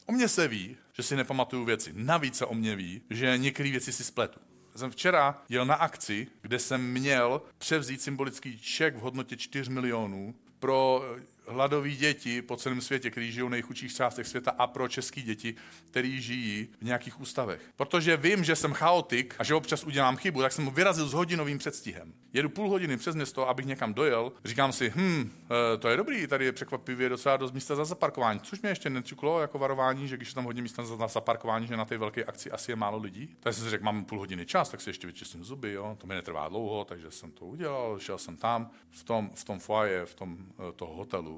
O 0.05 0.11
mně 0.11 0.27
se 0.27 0.47
ví, 0.47 0.77
že 0.93 1.03
si 1.03 1.15
nepamatuju 1.15 1.65
věci. 1.65 1.91
Navíc 1.95 2.38
se 2.38 2.45
o 2.45 2.53
mě 2.53 2.75
ví, 2.75 3.01
že 3.09 3.38
některé 3.38 3.71
věci 3.71 3.93
si 3.93 4.03
spletu 4.03 4.39
jsem 4.75 4.91
včera 4.91 5.41
jel 5.49 5.65
na 5.65 5.75
akci, 5.75 6.27
kde 6.41 6.59
jsem 6.59 6.91
měl 6.91 7.41
převzít 7.57 8.01
symbolický 8.01 8.59
ček 8.59 8.95
v 8.95 8.99
hodnotě 8.99 9.38
4 9.38 9.71
milionů 9.71 10.35
pro 10.59 11.03
hladové 11.47 11.89
děti 11.89 12.41
po 12.41 12.55
celém 12.55 12.81
světě, 12.81 13.12
kteří 13.12 13.31
žijou 13.31 13.47
v 13.47 13.49
nejchudších 13.49 13.95
částech 13.95 14.27
světa 14.27 14.51
a 14.58 14.67
pro 14.67 14.88
české 14.88 15.21
děti, 15.21 15.55
kteří 15.89 16.21
žijí 16.21 16.67
v 16.81 16.86
nějakých 16.86 17.21
ústavech. 17.21 17.62
Protože 17.75 18.17
vím, 18.17 18.43
že 18.43 18.55
jsem 18.55 18.73
chaotik 18.73 19.36
a 19.39 19.43
že 19.43 19.55
občas 19.55 19.84
udělám 19.84 20.17
chybu, 20.17 20.41
tak 20.41 20.51
jsem 20.51 20.69
vyrazil 20.69 21.08
s 21.08 21.13
hodinovým 21.13 21.58
předstihem. 21.58 22.13
Jedu 22.34 22.49
půl 22.49 22.69
hodiny 22.69 22.97
přes 22.97 23.15
město, 23.15 23.49
abych 23.49 23.65
někam 23.65 23.93
dojel. 23.93 24.31
Říkám 24.45 24.71
si, 24.71 24.93
hm, 24.95 25.31
eh, 25.43 25.77
to 25.77 25.89
je 25.89 25.97
dobrý, 25.97 26.27
tady 26.27 26.45
je 26.45 26.51
překvapivě 26.51 27.10
docela 27.10 27.38
dost 27.38 27.51
místa 27.51 27.75
za 27.75 27.86
zaparkování. 27.86 28.39
Což 28.39 28.62
mě 28.62 28.71
ještě 28.71 28.89
nečuklo 28.89 29.41
jako 29.41 29.60
varování, 29.60 30.08
že 30.08 30.17
když 30.17 30.34
tam 30.34 30.43
hodně 30.43 30.62
místa 30.62 30.86
za 30.86 31.08
zaparkování, 31.08 31.67
že 31.67 31.77
na 31.77 31.86
té 31.86 31.97
velké 31.97 32.23
akci 32.23 32.51
asi 32.51 32.71
je 32.71 32.75
málo 32.75 32.97
lidí. 32.97 33.36
Tak 33.39 33.53
jsem 33.53 33.63
si 33.63 33.69
řekl, 33.69 33.84
mám 33.84 34.05
půl 34.05 34.19
hodiny 34.19 34.45
čas, 34.45 34.69
tak 34.69 34.81
si 34.81 34.89
ještě 34.89 35.08
vyčistím 35.08 35.43
zuby, 35.43 35.71
jo. 35.71 35.97
To 35.97 36.08
mi 36.08 36.15
netrvá 36.15 36.49
dlouho, 36.49 36.86
takže 36.86 37.12
jsem 37.12 37.31
to 37.31 37.45
udělal, 37.45 37.99
šel 37.99 38.17
jsem 38.17 38.38
tam 38.38 38.69
v 38.89 39.03
tom, 39.03 39.29
v 39.36 39.43
tom 39.43 39.60
foaje, 39.60 40.05
v 40.05 40.15
tom 40.15 40.38
eh, 40.39 40.71
toho 40.71 40.95
hotelu 40.95 41.35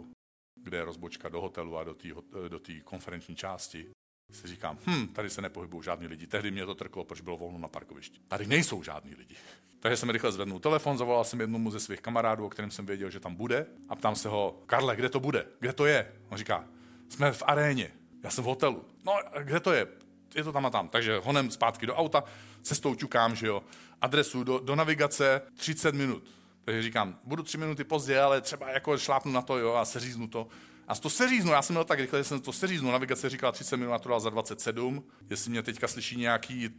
kde 0.68 0.78
je 0.78 0.86
rozbočka 0.86 1.30
do 1.30 1.42
hotelu 1.42 1.78
a 1.78 1.84
do 1.84 1.94
té 1.94 2.08
do 2.50 2.60
konferenční 2.84 3.36
části, 3.36 3.88
si 4.32 4.48
říkám, 4.48 4.78
hm, 4.88 5.08
tady 5.08 5.30
se 5.30 5.42
nepohybují 5.42 5.84
žádní 5.84 6.08
lidi. 6.08 6.28
Tehdy 6.28 6.52
mě 6.52 6.66
to 6.66 6.76
trklo, 6.76 7.04
proč 7.04 7.22
bylo 7.22 7.38
volno 7.38 7.58
na 7.58 7.68
parkovišti. 7.68 8.20
Tady 8.28 8.48
nejsou 8.48 8.84
žádní 8.84 9.16
lidi. 9.16 9.36
Takže 9.80 9.98
jsem 9.98 10.10
rychle 10.10 10.32
zvednul 10.32 10.60
telefon, 10.60 10.98
zavolal 10.98 11.24
jsem 11.24 11.40
jednomu 11.40 11.72
ze 11.72 11.80
svých 11.80 12.02
kamarádů, 12.02 12.46
o 12.46 12.50
kterém 12.50 12.72
jsem 12.72 12.86
věděl, 12.86 13.10
že 13.10 13.20
tam 13.20 13.36
bude, 13.36 13.66
a 13.90 13.96
ptám 13.96 14.16
se 14.16 14.30
ho, 14.30 14.64
Karle, 14.66 14.96
kde 14.96 15.10
to 15.10 15.20
bude? 15.20 15.46
Kde 15.60 15.74
to 15.74 15.86
je? 15.86 16.14
On 16.30 16.38
říká, 16.38 16.66
jsme 17.10 17.32
v 17.32 17.44
aréně, 17.46 17.92
já 18.24 18.30
jsem 18.30 18.44
v 18.44 18.48
hotelu. 18.48 18.86
No, 19.06 19.14
kde 19.44 19.60
to 19.60 19.74
je? 19.74 19.88
Je 20.36 20.44
to 20.44 20.52
tam 20.52 20.66
a 20.66 20.70
tam. 20.70 20.90
Takže 20.90 21.18
honem 21.24 21.52
zpátky 21.52 21.86
do 21.86 21.96
auta, 21.96 22.24
cestou 22.62 22.96
ťukám, 22.96 23.36
že 23.36 23.48
jo, 23.48 23.64
adresu 24.02 24.44
do, 24.44 24.60
do 24.60 24.76
navigace 24.76 25.42
30 25.56 25.96
minut. 25.96 26.24
Takže 26.68 26.82
říkám, 26.82 27.20
budu 27.24 27.44
tři 27.44 27.58
minuty 27.58 27.84
pozdě, 27.84 28.20
ale 28.20 28.42
třeba 28.42 28.70
jako 28.70 28.98
šlápnu 28.98 29.32
na 29.32 29.42
to 29.42 29.58
jo, 29.58 29.74
a 29.74 29.86
seříznu 29.86 30.28
to. 30.28 30.48
A 30.88 30.96
to 30.96 31.10
seříznu, 31.10 31.52
já 31.52 31.62
jsem 31.62 31.74
měl 31.74 31.84
tak 31.84 32.00
rychle, 32.00 32.20
že 32.20 32.24
jsem 32.24 32.42
to 32.42 32.54
seříznu. 32.54 32.92
Navigace 32.92 33.30
říkala 33.30 33.52
30 33.52 33.78
minut, 33.78 34.02
to 34.02 34.10
dal 34.10 34.20
za 34.20 34.30
27. 34.30 35.04
Jestli 35.30 35.52
mě 35.52 35.64
teďka 35.64 35.88
slyší 35.88 36.18
nějaký 36.18 36.68
uh, 36.68 36.74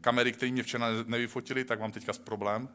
kamery, 0.00 0.32
které 0.32 0.52
mě 0.52 0.62
včera 0.62 0.86
nevyfotili, 1.06 1.64
tak 1.64 1.80
mám 1.80 1.92
teďka 1.92 2.12
problém. 2.24 2.68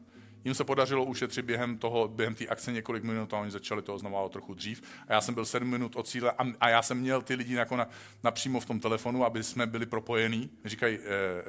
Jim 0.43 0.54
se 0.54 0.63
podařilo 0.63 1.06
ušetřit 1.06 1.45
během 1.45 1.77
toho, 1.77 2.08
během 2.08 2.36
té 2.36 2.47
akce 2.47 2.71
několik 2.71 3.04
minut 3.04 3.34
a 3.34 3.38
oni 3.38 3.51
začali 3.51 3.82
to 3.82 3.93
oznamovat 3.95 4.32
trochu 4.32 4.54
dřív. 4.54 4.82
A 5.08 5.13
já 5.13 5.21
jsem 5.21 5.34
byl 5.34 5.45
sedm 5.45 5.67
minut 5.67 5.95
od 5.95 6.08
cíle 6.08 6.32
a, 6.32 6.45
a 6.60 6.69
já 6.69 6.82
jsem 6.82 6.99
měl 6.99 7.21
ty 7.21 7.36
lidi 7.36 7.54
jako 7.54 7.75
na, 7.75 7.88
napřímo 8.23 8.60
v 8.60 8.65
tom 8.65 8.80
telefonu, 8.80 9.25
aby 9.25 9.43
jsme 9.43 9.67
byli 9.67 9.86
propojení. 9.86 10.49
Říkají, 10.65 10.99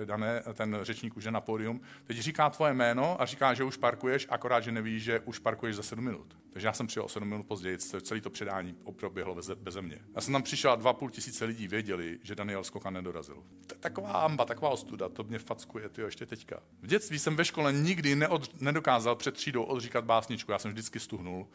eh, 0.01 0.07
Dané, 0.07 0.43
ten 0.55 0.79
řečník 0.83 1.17
už 1.17 1.25
je 1.25 1.31
na 1.31 1.41
pódium, 1.41 1.81
teď 2.05 2.19
říká 2.19 2.51
tvoje 2.51 2.75
jméno 2.75 3.23
a 3.23 3.27
říká, 3.27 3.55
že 3.55 3.65
už 3.65 3.77
parkuješ, 3.77 4.27
akorát, 4.31 4.61
že 4.61 4.73
nevíš, 4.73 5.03
že 5.03 5.21
už 5.21 5.39
parkuješ 5.39 5.77
za 5.77 5.83
sedm 5.83 6.05
minut. 6.05 6.37
Takže 6.53 6.69
já 6.69 6.73
jsem 6.73 6.87
přijel 6.87 7.05
o 7.05 7.09
sedm 7.09 7.29
minut 7.29 7.47
později, 7.47 7.79
celé 7.79 8.21
to 8.21 8.31
předání 8.31 8.77
proběhlo 8.97 9.35
bez, 9.35 9.51
bez 9.51 9.77
mě. 9.77 9.99
Já 10.15 10.21
jsem 10.21 10.33
tam 10.33 10.43
přišel 10.43 10.73
a 10.73 10.77
dva 10.77 10.93
půl 10.93 11.11
tisíce 11.11 11.45
lidí 11.45 11.69
věděli, 11.69 12.19
že 12.23 12.35
Daniel 12.35 12.65
Skoka 12.65 12.91
nedorazil. 12.91 13.43
Taková 13.81 14.13
amba, 14.13 14.45
taková 14.45 14.71
ostuda, 14.71 15.09
to 15.09 15.25
mě 15.25 15.39
fackuje, 15.39 15.89
ty 15.89 16.03
ještě 16.03 16.27
teďka. 16.27 16.63
V 16.83 16.87
dětství 16.87 17.19
jsem 17.19 17.37
ve 17.37 17.45
škole 17.45 17.73
nikdy 17.73 18.17
neod, 18.17 18.61
nedokázal 18.83 19.17
před 19.17 19.35
třídou 19.35 19.63
odříkat 19.63 20.05
básničku, 20.05 20.53
já 20.53 20.59
jsem 20.59 20.71
vždycky 20.71 21.01
stuhnul 21.01 21.47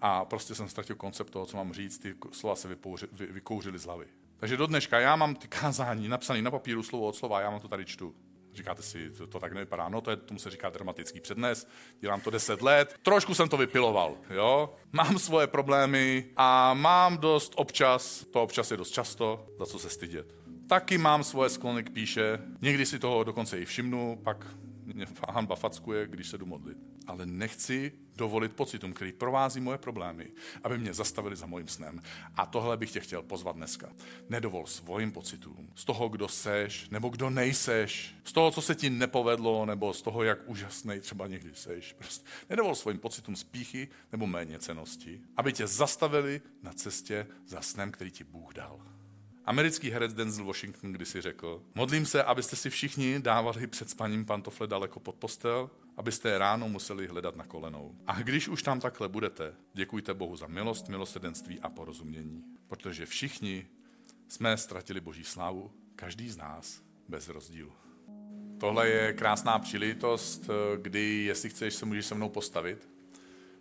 a 0.00 0.24
prostě 0.24 0.54
jsem 0.54 0.68
ztratil 0.68 0.96
koncept 0.96 1.30
toho, 1.30 1.46
co 1.46 1.56
mám 1.56 1.72
říct, 1.72 1.98
ty 1.98 2.14
slova 2.32 2.56
se 2.56 2.68
vypouři, 2.68 3.06
vy, 3.12 3.26
vykouřily 3.26 3.78
z 3.78 3.84
hlavy. 3.84 4.06
Takže 4.36 4.56
do 4.56 4.66
dneška 4.66 5.00
já 5.00 5.16
mám 5.16 5.34
ty 5.34 5.48
kázání 5.48 6.08
napsané 6.08 6.42
na 6.42 6.50
papíru 6.50 6.82
slovo 6.82 7.06
od 7.06 7.16
slova, 7.16 7.40
já 7.40 7.50
mám 7.50 7.60
to 7.60 7.68
tady 7.68 7.84
čtu. 7.84 8.14
Říkáte 8.54 8.82
si, 8.82 9.10
to, 9.10 9.26
to 9.26 9.40
tak 9.40 9.52
nevypadá. 9.52 9.88
No, 9.88 10.00
to 10.00 10.10
je, 10.10 10.16
tomu 10.16 10.40
se 10.40 10.50
říká 10.50 10.70
dramatický 10.70 11.20
přednes. 11.20 11.66
Dělám 12.00 12.20
to 12.20 12.30
10 12.30 12.62
let. 12.62 12.94
Trošku 13.02 13.34
jsem 13.34 13.48
to 13.48 13.56
vypiloval, 13.56 14.16
jo. 14.30 14.74
Mám 14.92 15.18
svoje 15.18 15.46
problémy 15.46 16.24
a 16.36 16.74
mám 16.74 17.18
dost 17.18 17.52
občas, 17.56 18.26
to 18.32 18.42
občas 18.42 18.70
je 18.70 18.76
dost 18.76 18.90
často, 18.90 19.46
za 19.58 19.66
co 19.66 19.78
se 19.78 19.90
stydět. 19.90 20.34
Taky 20.68 20.98
mám 20.98 21.24
svoje 21.24 21.50
sklony 21.50 21.84
k 21.84 21.90
píše. 21.90 22.38
Někdy 22.60 22.86
si 22.86 22.98
toho 22.98 23.24
dokonce 23.24 23.58
i 23.58 23.64
všimnu, 23.64 24.20
pak 24.24 24.46
hanba 25.28 25.56
fackuje, 25.56 26.06
když 26.06 26.28
se 26.28 26.38
jdu 26.38 26.46
modlit. 26.46 26.78
Ale 27.06 27.26
nechci 27.26 27.92
dovolit 28.16 28.52
pocitům, 28.52 28.92
který 28.92 29.12
provází 29.12 29.60
moje 29.60 29.78
problémy, 29.78 30.30
aby 30.62 30.78
mě 30.78 30.94
zastavili 30.94 31.36
za 31.36 31.46
mojím 31.46 31.68
snem. 31.68 32.02
A 32.36 32.46
tohle 32.46 32.76
bych 32.76 32.92
tě 32.92 33.00
chtěl 33.00 33.22
pozvat 33.22 33.56
dneska. 33.56 33.92
Nedovol 34.28 34.66
svojim 34.66 35.12
pocitům, 35.12 35.70
z 35.74 35.84
toho, 35.84 36.08
kdo 36.08 36.28
seš, 36.28 36.88
nebo 36.90 37.08
kdo 37.08 37.30
nejseš, 37.30 38.14
z 38.24 38.32
toho, 38.32 38.50
co 38.50 38.62
se 38.62 38.74
ti 38.74 38.90
nepovedlo, 38.90 39.66
nebo 39.66 39.92
z 39.94 40.02
toho, 40.02 40.22
jak 40.22 40.38
úžasný 40.46 41.00
třeba 41.00 41.26
někdy 41.26 41.50
seš. 41.54 41.92
Prostě 41.92 42.28
nedovol 42.50 42.74
svým 42.74 42.98
pocitům 42.98 43.36
spíchy 43.36 43.88
nebo 44.12 44.26
méně 44.26 44.58
cenosti, 44.58 45.20
aby 45.36 45.52
tě 45.52 45.66
zastavili 45.66 46.40
na 46.62 46.72
cestě 46.72 47.26
za 47.46 47.60
snem, 47.60 47.92
který 47.92 48.10
ti 48.10 48.24
Bůh 48.24 48.54
dal. 48.54 49.01
Americký 49.44 49.90
herec 49.90 50.14
Denzel 50.14 50.44
Washington 50.44 50.92
kdysi 50.92 51.20
řekl, 51.20 51.62
modlím 51.74 52.06
se, 52.06 52.24
abyste 52.24 52.56
si 52.56 52.70
všichni 52.70 53.20
dávali 53.20 53.66
před 53.66 53.90
spaním 53.90 54.24
pantofle 54.24 54.66
daleko 54.66 55.00
pod 55.00 55.14
postel, 55.14 55.70
abyste 55.96 56.28
je 56.28 56.38
ráno 56.38 56.68
museli 56.68 57.06
hledat 57.06 57.36
na 57.36 57.44
kolenou. 57.44 57.94
A 58.06 58.22
když 58.22 58.48
už 58.48 58.62
tam 58.62 58.80
takhle 58.80 59.08
budete, 59.08 59.54
děkujte 59.74 60.14
Bohu 60.14 60.36
za 60.36 60.46
milost, 60.46 60.88
milosedenství 60.88 61.60
a 61.60 61.70
porozumění. 61.70 62.44
Protože 62.66 63.06
všichni 63.06 63.66
jsme 64.28 64.56
ztratili 64.56 65.00
Boží 65.00 65.24
slávu, 65.24 65.70
každý 65.96 66.30
z 66.30 66.36
nás 66.36 66.82
bez 67.08 67.28
rozdílu. 67.28 67.72
Tohle 68.60 68.88
je 68.88 69.12
krásná 69.12 69.58
příležitost, 69.58 70.50
kdy, 70.76 71.24
jestli 71.24 71.50
chceš, 71.50 71.74
se 71.74 71.86
můžeš 71.86 72.06
se 72.06 72.14
mnou 72.14 72.28
postavit, 72.28 72.88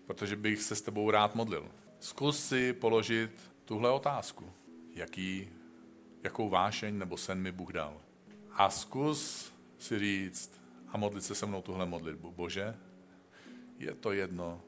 protože 0.05 0.35
bych 0.35 0.61
se 0.61 0.75
s 0.75 0.81
tebou 0.81 1.11
rád 1.11 1.35
modlil. 1.35 1.71
Zkus 1.99 2.45
si 2.45 2.73
položit 2.73 3.31
tuhle 3.65 3.91
otázku. 3.91 4.51
Jaký 4.95 5.49
jakou 6.23 6.49
vášeň 6.49 6.97
nebo 6.97 7.17
sen 7.17 7.41
mi 7.41 7.51
Bůh 7.51 7.71
dal. 7.73 8.01
A 8.51 8.69
zkus 8.69 9.53
si 9.79 9.99
říct 9.99 10.61
a 10.87 10.97
modlit 10.97 11.23
se 11.23 11.35
se 11.35 11.45
mnou 11.45 11.61
tuhle 11.61 11.85
modlitbu. 11.85 12.31
Bože, 12.31 12.77
je 13.77 13.95
to 13.95 14.11
jedno, 14.11 14.61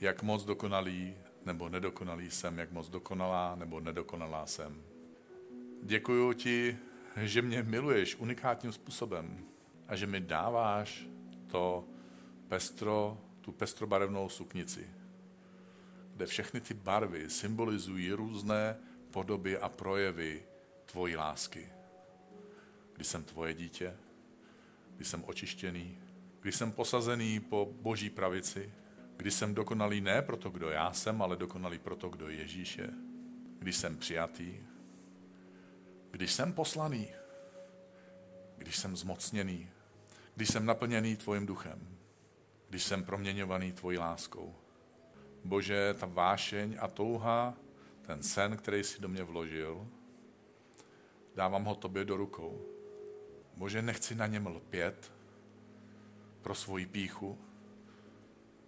jak 0.00 0.22
moc 0.22 0.44
dokonalý 0.44 1.14
nebo 1.46 1.68
nedokonalý 1.68 2.30
jsem, 2.30 2.58
jak 2.58 2.72
moc 2.72 2.88
dokonalá 2.88 3.54
nebo 3.54 3.80
nedokonalá 3.80 4.46
jsem. 4.46 4.82
Děkuju 5.82 6.32
ti, 6.32 6.78
že 7.16 7.42
mě 7.42 7.62
miluješ 7.62 8.16
unikátním 8.16 8.72
způsobem 8.72 9.44
a 9.88 9.96
že 9.96 10.06
mi 10.06 10.20
dáváš 10.20 11.06
to 11.46 11.84
pestro, 12.48 13.18
tu 13.40 13.52
pestrobarevnou 13.52 14.28
suknici, 14.28 14.90
kde 16.14 16.26
všechny 16.26 16.60
ty 16.60 16.74
barvy 16.74 17.30
symbolizují 17.30 18.12
různé 18.12 18.76
podoby 19.10 19.58
a 19.58 19.68
projevy 19.68 20.42
tvojí 20.86 21.16
lásky. 21.16 21.68
Kdy 22.92 23.04
jsem 23.04 23.24
tvoje 23.24 23.54
dítě, 23.54 23.96
kdy 24.96 25.04
jsem 25.04 25.24
očištěný, 25.26 25.98
kdy 26.40 26.52
jsem 26.52 26.72
posazený 26.72 27.40
po 27.40 27.68
boží 27.80 28.10
pravici, 28.10 28.72
kdy 29.16 29.30
jsem 29.30 29.54
dokonalý 29.54 30.00
ne 30.00 30.22
proto, 30.22 30.50
kdo 30.50 30.70
já 30.70 30.92
jsem, 30.92 31.22
ale 31.22 31.36
dokonalý 31.36 31.78
proto, 31.78 32.08
kdo 32.08 32.28
Ježíš 32.28 32.78
je, 32.78 32.90
když 33.58 33.76
jsem 33.76 33.96
přijatý, 33.96 34.60
když 36.10 36.32
jsem 36.32 36.52
poslaný, 36.52 37.08
když 38.56 38.76
jsem 38.76 38.96
zmocněný, 38.96 39.70
když 40.34 40.48
jsem 40.48 40.66
naplněný 40.66 41.16
tvojím 41.16 41.46
duchem, 41.46 41.98
když 42.68 42.82
jsem 42.82 43.04
proměňovaný 43.04 43.72
tvojí 43.72 43.98
láskou. 43.98 44.54
Bože, 45.44 45.94
ta 45.94 46.06
vášeň 46.06 46.76
a 46.80 46.88
touha 46.88 47.54
ten 48.08 48.22
sen, 48.22 48.56
který 48.56 48.84
si 48.84 49.00
do 49.00 49.08
mě 49.08 49.22
vložil, 49.22 49.86
dávám 51.34 51.64
ho 51.64 51.74
tobě 51.74 52.04
do 52.04 52.16
rukou. 52.16 52.60
Bože, 53.56 53.82
nechci 53.82 54.14
na 54.14 54.26
něm 54.26 54.46
lpět 54.46 55.12
pro 56.42 56.54
svoji 56.54 56.86
píchu, 56.86 57.38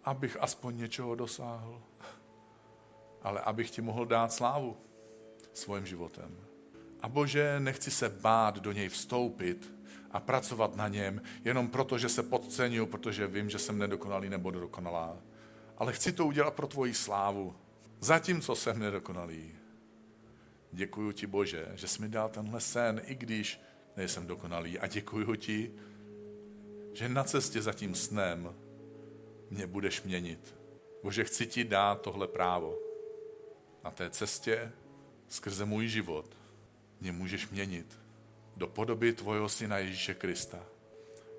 abych 0.05 0.37
aspoň 0.41 0.77
něčeho 0.77 1.15
dosáhl, 1.15 1.83
ale 3.23 3.41
abych 3.41 3.71
ti 3.71 3.83
mohl 3.83 4.07
dát 4.07 4.33
slávu 4.33 4.77
svým 5.53 5.87
životem. 5.87 6.37
A 7.01 7.09
Bože, 7.09 7.61
nechci 7.61 7.91
se 7.91 8.09
bát 8.09 8.59
do 8.59 8.73
něj 8.73 8.89
vstoupit 8.89 9.73
a 10.11 10.21
pracovat 10.21 10.77
na 10.77 10.89
něm 10.89 11.23
jenom 11.45 11.69
proto, 11.69 11.99
že 11.99 12.09
se 12.09 12.23
podceňuji, 12.23 12.87
protože 12.87 13.27
vím, 13.27 13.51
že 13.51 13.59
jsem 13.59 13.79
nedokonalý 13.79 14.29
nebo 14.29 14.51
dokonalá. 14.51 15.17
Ale 15.77 15.93
chci 15.93 16.13
to 16.13 16.27
udělat 16.27 16.55
pro 16.55 16.67
tvoji 16.67 16.95
slávu, 16.95 17.57
Zatímco 18.01 18.55
jsem 18.55 18.79
nedokonalý, 18.79 19.55
děkuji 20.73 21.13
ti 21.13 21.27
Bože, 21.27 21.69
že 21.75 21.89
jsi 21.89 22.03
mi 22.03 22.09
dal 22.09 22.29
tenhle 22.29 22.61
sen, 22.61 23.01
i 23.05 23.15
když 23.15 23.61
nejsem 23.97 24.27
dokonalý. 24.27 24.79
A 24.79 24.87
děkuji 24.87 25.37
ti, 25.37 25.75
že 26.93 27.09
na 27.09 27.25
cestě 27.25 27.63
za 27.63 27.73
tím 27.73 27.95
snem 27.95 28.55
mě 29.51 29.67
budeš 29.67 30.03
měnit. 30.03 30.55
Bože, 31.03 31.25
chci 31.25 31.47
ti 31.47 31.65
dát 31.65 32.01
tohle 32.01 32.29
právo. 32.29 32.79
Na 33.85 33.91
té 33.91 34.11
cestě 34.11 34.73
skrze 35.29 35.65
můj 35.65 35.89
život 35.89 36.37
mě 37.01 37.13
můžeš 37.13 37.49
měnit 37.49 37.99
do 38.57 38.67
podoby 38.67 39.13
tvojho 39.13 39.49
syna 39.49 39.79
Ježíše 39.79 40.15
Krista. 40.15 40.67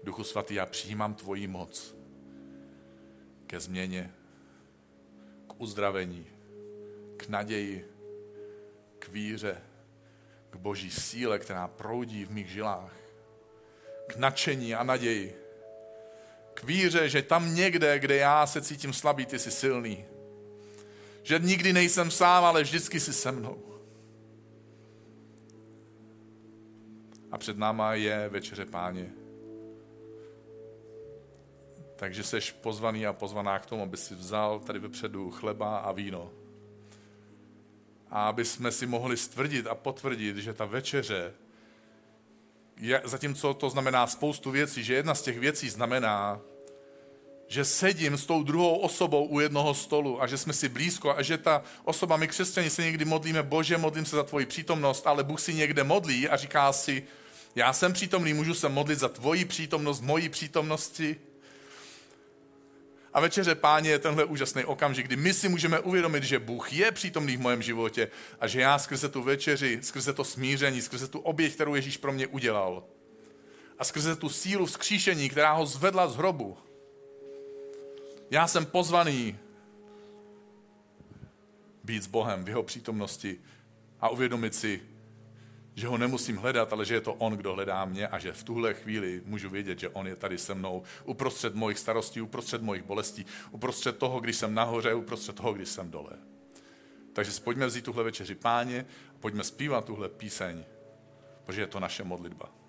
Duchu 0.04 0.24
svatý, 0.24 0.54
já 0.54 0.66
přijímám 0.66 1.14
tvoji 1.14 1.48
moc 1.48 1.96
ke 3.48 3.60
změně, 3.60 4.14
k 5.48 5.62
uzdravení, 5.62 6.28
k 7.22 7.30
naději, 7.30 7.86
k 9.00 9.10
víře, 9.10 9.58
k 10.50 10.56
boží 10.56 10.92
síle, 10.92 11.40
která 11.40 11.68
proudí 11.68 12.26
v 12.26 12.32
mých 12.32 12.50
žilách, 12.50 12.94
k 14.08 14.16
nadšení 14.16 14.76
a 14.76 14.84
naději, 14.84 15.36
k 16.54 16.64
víře, 16.64 17.10
že 17.10 17.22
tam 17.22 17.56
někde, 17.56 18.00
kde 18.00 18.16
já 18.16 18.48
se 18.48 18.62
cítím 18.62 18.94
slabý, 18.94 19.26
ty 19.26 19.40
jsi 19.40 19.52
silný. 19.52 20.06
Že 21.24 21.40
nikdy 21.40 21.74
nejsem 21.74 22.12
sám, 22.12 22.44
ale 22.44 22.64
vždycky 22.64 23.00
jsi 23.00 23.14
se 23.14 23.32
mnou. 23.32 23.64
A 27.32 27.38
před 27.38 27.58
náma 27.58 27.94
je 27.94 28.30
večeře 28.30 28.66
páně. 28.66 29.12
Takže 31.96 32.24
seš 32.24 32.52
pozvaný 32.52 33.08
a 33.08 33.14
pozvaná 33.14 33.60
k 33.60 33.66
tomu, 33.66 33.84
aby 33.84 33.98
si 33.98 34.16
vzal 34.16 34.60
tady 34.60 34.80
vepředu 34.80 35.32
chleba 35.32 35.78
a 35.78 35.92
víno 35.92 36.41
a 38.12 38.28
aby 38.28 38.46
jsme 38.46 38.72
si 38.72 38.86
mohli 38.86 39.18
stvrdit 39.18 39.68
a 39.68 39.76
potvrdit, 39.76 40.38
že 40.38 40.54
ta 40.54 40.66
večeře, 40.66 41.34
je, 42.78 43.02
zatímco 43.04 43.54
to 43.54 43.70
znamená 43.70 44.08
spoustu 44.08 44.52
věcí, 44.52 44.84
že 44.84 44.94
jedna 44.94 45.16
z 45.16 45.22
těch 45.22 45.40
věcí 45.40 45.70
znamená, 45.70 46.42
že 47.48 47.66
sedím 47.66 48.18
s 48.18 48.26
tou 48.26 48.44
druhou 48.44 48.76
osobou 48.76 49.26
u 49.26 49.40
jednoho 49.40 49.74
stolu 49.74 50.22
a 50.24 50.28
že 50.28 50.38
jsme 50.38 50.54
si 50.54 50.70
blízko 50.70 51.16
a 51.18 51.22
že 51.22 51.38
ta 51.38 51.64
osoba, 51.84 52.18
my 52.18 52.28
křesťani 52.28 52.70
se 52.70 52.84
někdy 52.84 53.06
modlíme, 53.06 53.44
bože, 53.44 53.78
modlím 53.78 54.06
se 54.06 54.16
za 54.16 54.24
tvoji 54.24 54.46
přítomnost, 54.46 55.08
ale 55.08 55.24
Bůh 55.24 55.42
si 55.42 55.54
někde 55.54 55.84
modlí 55.84 56.30
a 56.30 56.38
říká 56.38 56.74
si, 56.74 57.04
já 57.56 57.74
jsem 57.74 57.94
přítomný, 57.94 58.34
můžu 58.34 58.54
se 58.54 58.70
modlit 58.70 59.00
za 59.00 59.10
tvoji 59.10 59.46
přítomnost, 59.46 60.02
mojí 60.02 60.30
přítomnosti. 60.30 61.16
A 63.14 63.20
večeře 63.20 63.56
páně 63.56 63.90
je 63.90 64.00
tenhle 64.00 64.26
úžasný 64.26 64.66
okamžik, 64.66 65.08
kdy 65.08 65.16
my 65.16 65.34
si 65.34 65.50
můžeme 65.50 65.80
uvědomit, 65.80 66.24
že 66.24 66.40
Bůh 66.40 66.74
je 66.74 66.92
přítomný 66.92 67.38
v 67.38 67.42
mém 67.42 67.62
životě 67.62 68.12
a 68.40 68.48
že 68.48 68.62
já 68.62 68.80
skrze 68.80 69.10
tu 69.10 69.24
večeři, 69.24 69.80
skrze 69.82 70.14
to 70.14 70.24
smíření, 70.24 70.82
skrze 70.82 71.08
tu 71.08 71.20
oběť, 71.20 71.54
kterou 71.54 71.76
Ježíš 71.76 71.98
pro 71.98 72.12
mě 72.12 72.28
udělal 72.28 72.84
a 73.80 73.84
skrze 73.84 74.16
tu 74.16 74.30
sílu 74.30 74.66
vzkříšení, 74.66 75.30
která 75.30 75.54
ho 75.54 75.66
zvedla 75.66 76.08
z 76.08 76.16
hrobu, 76.16 76.58
Já 78.32 78.48
jsem 78.48 78.66
pozvaný 78.66 79.38
být 81.84 82.04
s 82.04 82.08
Bohem 82.08 82.46
v 82.46 82.48
jeho 82.48 82.64
přítomnosti 82.64 83.40
a 84.00 84.10
uvědomit 84.10 84.56
si, 84.56 84.82
že 85.76 85.88
ho 85.88 85.98
nemusím 85.98 86.38
hledat, 86.38 86.74
ale 86.74 86.86
že 86.86 86.94
je 86.94 87.02
to 87.02 87.14
on, 87.14 87.34
kdo 87.34 87.54
hledá 87.54 87.86
mě 87.86 88.08
a 88.08 88.20
že 88.20 88.34
v 88.34 88.44
tuhle 88.44 88.74
chvíli 88.74 89.22
můžu 89.26 89.50
vědět, 89.50 89.80
že 89.80 89.90
on 89.90 90.08
je 90.08 90.16
tady 90.16 90.38
se 90.38 90.54
mnou 90.54 90.84
uprostřed 91.04 91.56
mojich 91.56 91.80
starostí, 91.80 92.22
uprostřed 92.22 92.62
mojich 92.62 92.84
bolestí, 92.84 93.26
uprostřed 93.52 93.98
toho, 93.98 94.20
když 94.20 94.36
jsem 94.36 94.54
nahoře, 94.54 94.94
uprostřed 94.94 95.36
toho, 95.36 95.54
když 95.54 95.70
jsem 95.70 95.92
dole. 95.92 96.12
Takže 97.14 97.32
pojďme 97.44 97.66
vzít 97.66 97.86
tuhle 97.86 98.04
večeři 98.04 98.36
páně 98.36 98.86
pojďme 99.22 99.44
zpívat 99.44 99.86
tuhle 99.86 100.10
píseň, 100.10 100.64
protože 101.46 101.62
je 101.62 101.68
to 101.68 101.80
naše 101.80 102.04
modlitba. 102.04 102.61